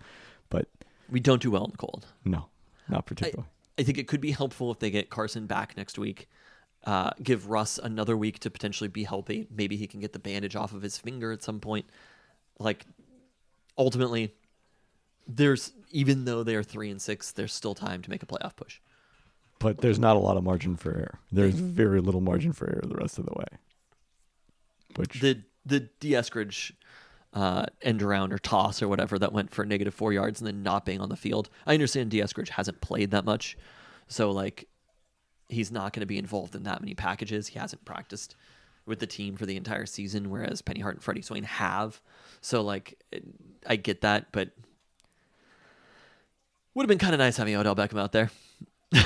[0.49, 0.67] but
[1.09, 2.05] We don't do well in the cold.
[2.23, 2.47] no,
[2.87, 3.49] not I, particularly.
[3.77, 6.29] I think it could be helpful if they get Carson back next week.
[6.85, 9.47] Uh, give Russ another week to potentially be healthy.
[9.49, 11.85] Maybe he can get the bandage off of his finger at some point.
[12.59, 12.85] Like,
[13.77, 14.33] ultimately,
[15.27, 18.55] there's even though they are three and six, there's still time to make a playoff
[18.55, 18.79] push.
[19.59, 21.19] but there's not a lot of margin for error.
[21.31, 23.45] There's very little margin for error the rest of the way.
[24.95, 26.15] Which The the D
[27.33, 30.61] uh, end around or toss or whatever that went for negative four yards and then
[30.61, 31.49] not being on the field.
[31.65, 33.57] I understand D hasn't played that much,
[34.07, 34.67] so like
[35.49, 37.47] he's not going to be involved in that many packages.
[37.47, 38.35] He hasn't practiced
[38.85, 42.01] with the team for the entire season, whereas Penny Hart and Freddie Swain have.
[42.41, 43.01] So like
[43.65, 44.49] I get that, but
[46.73, 48.29] would have been kind of nice having Odell Beckham out there.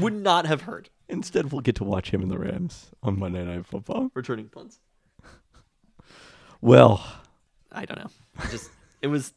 [0.00, 3.44] would not have hurt instead we'll get to watch him in the Rams on Monday
[3.44, 4.10] Night Football.
[4.14, 4.78] returning punts.
[6.60, 7.04] Well,
[7.70, 8.10] I don't know.
[8.44, 8.70] It just
[9.02, 9.32] it was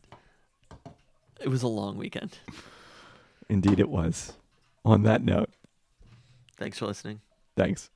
[1.39, 2.37] it was a long weekend.
[3.49, 4.33] indeed it was.
[4.83, 5.49] On that note,
[6.57, 7.21] Thanks for listening.
[7.55, 7.89] thanks.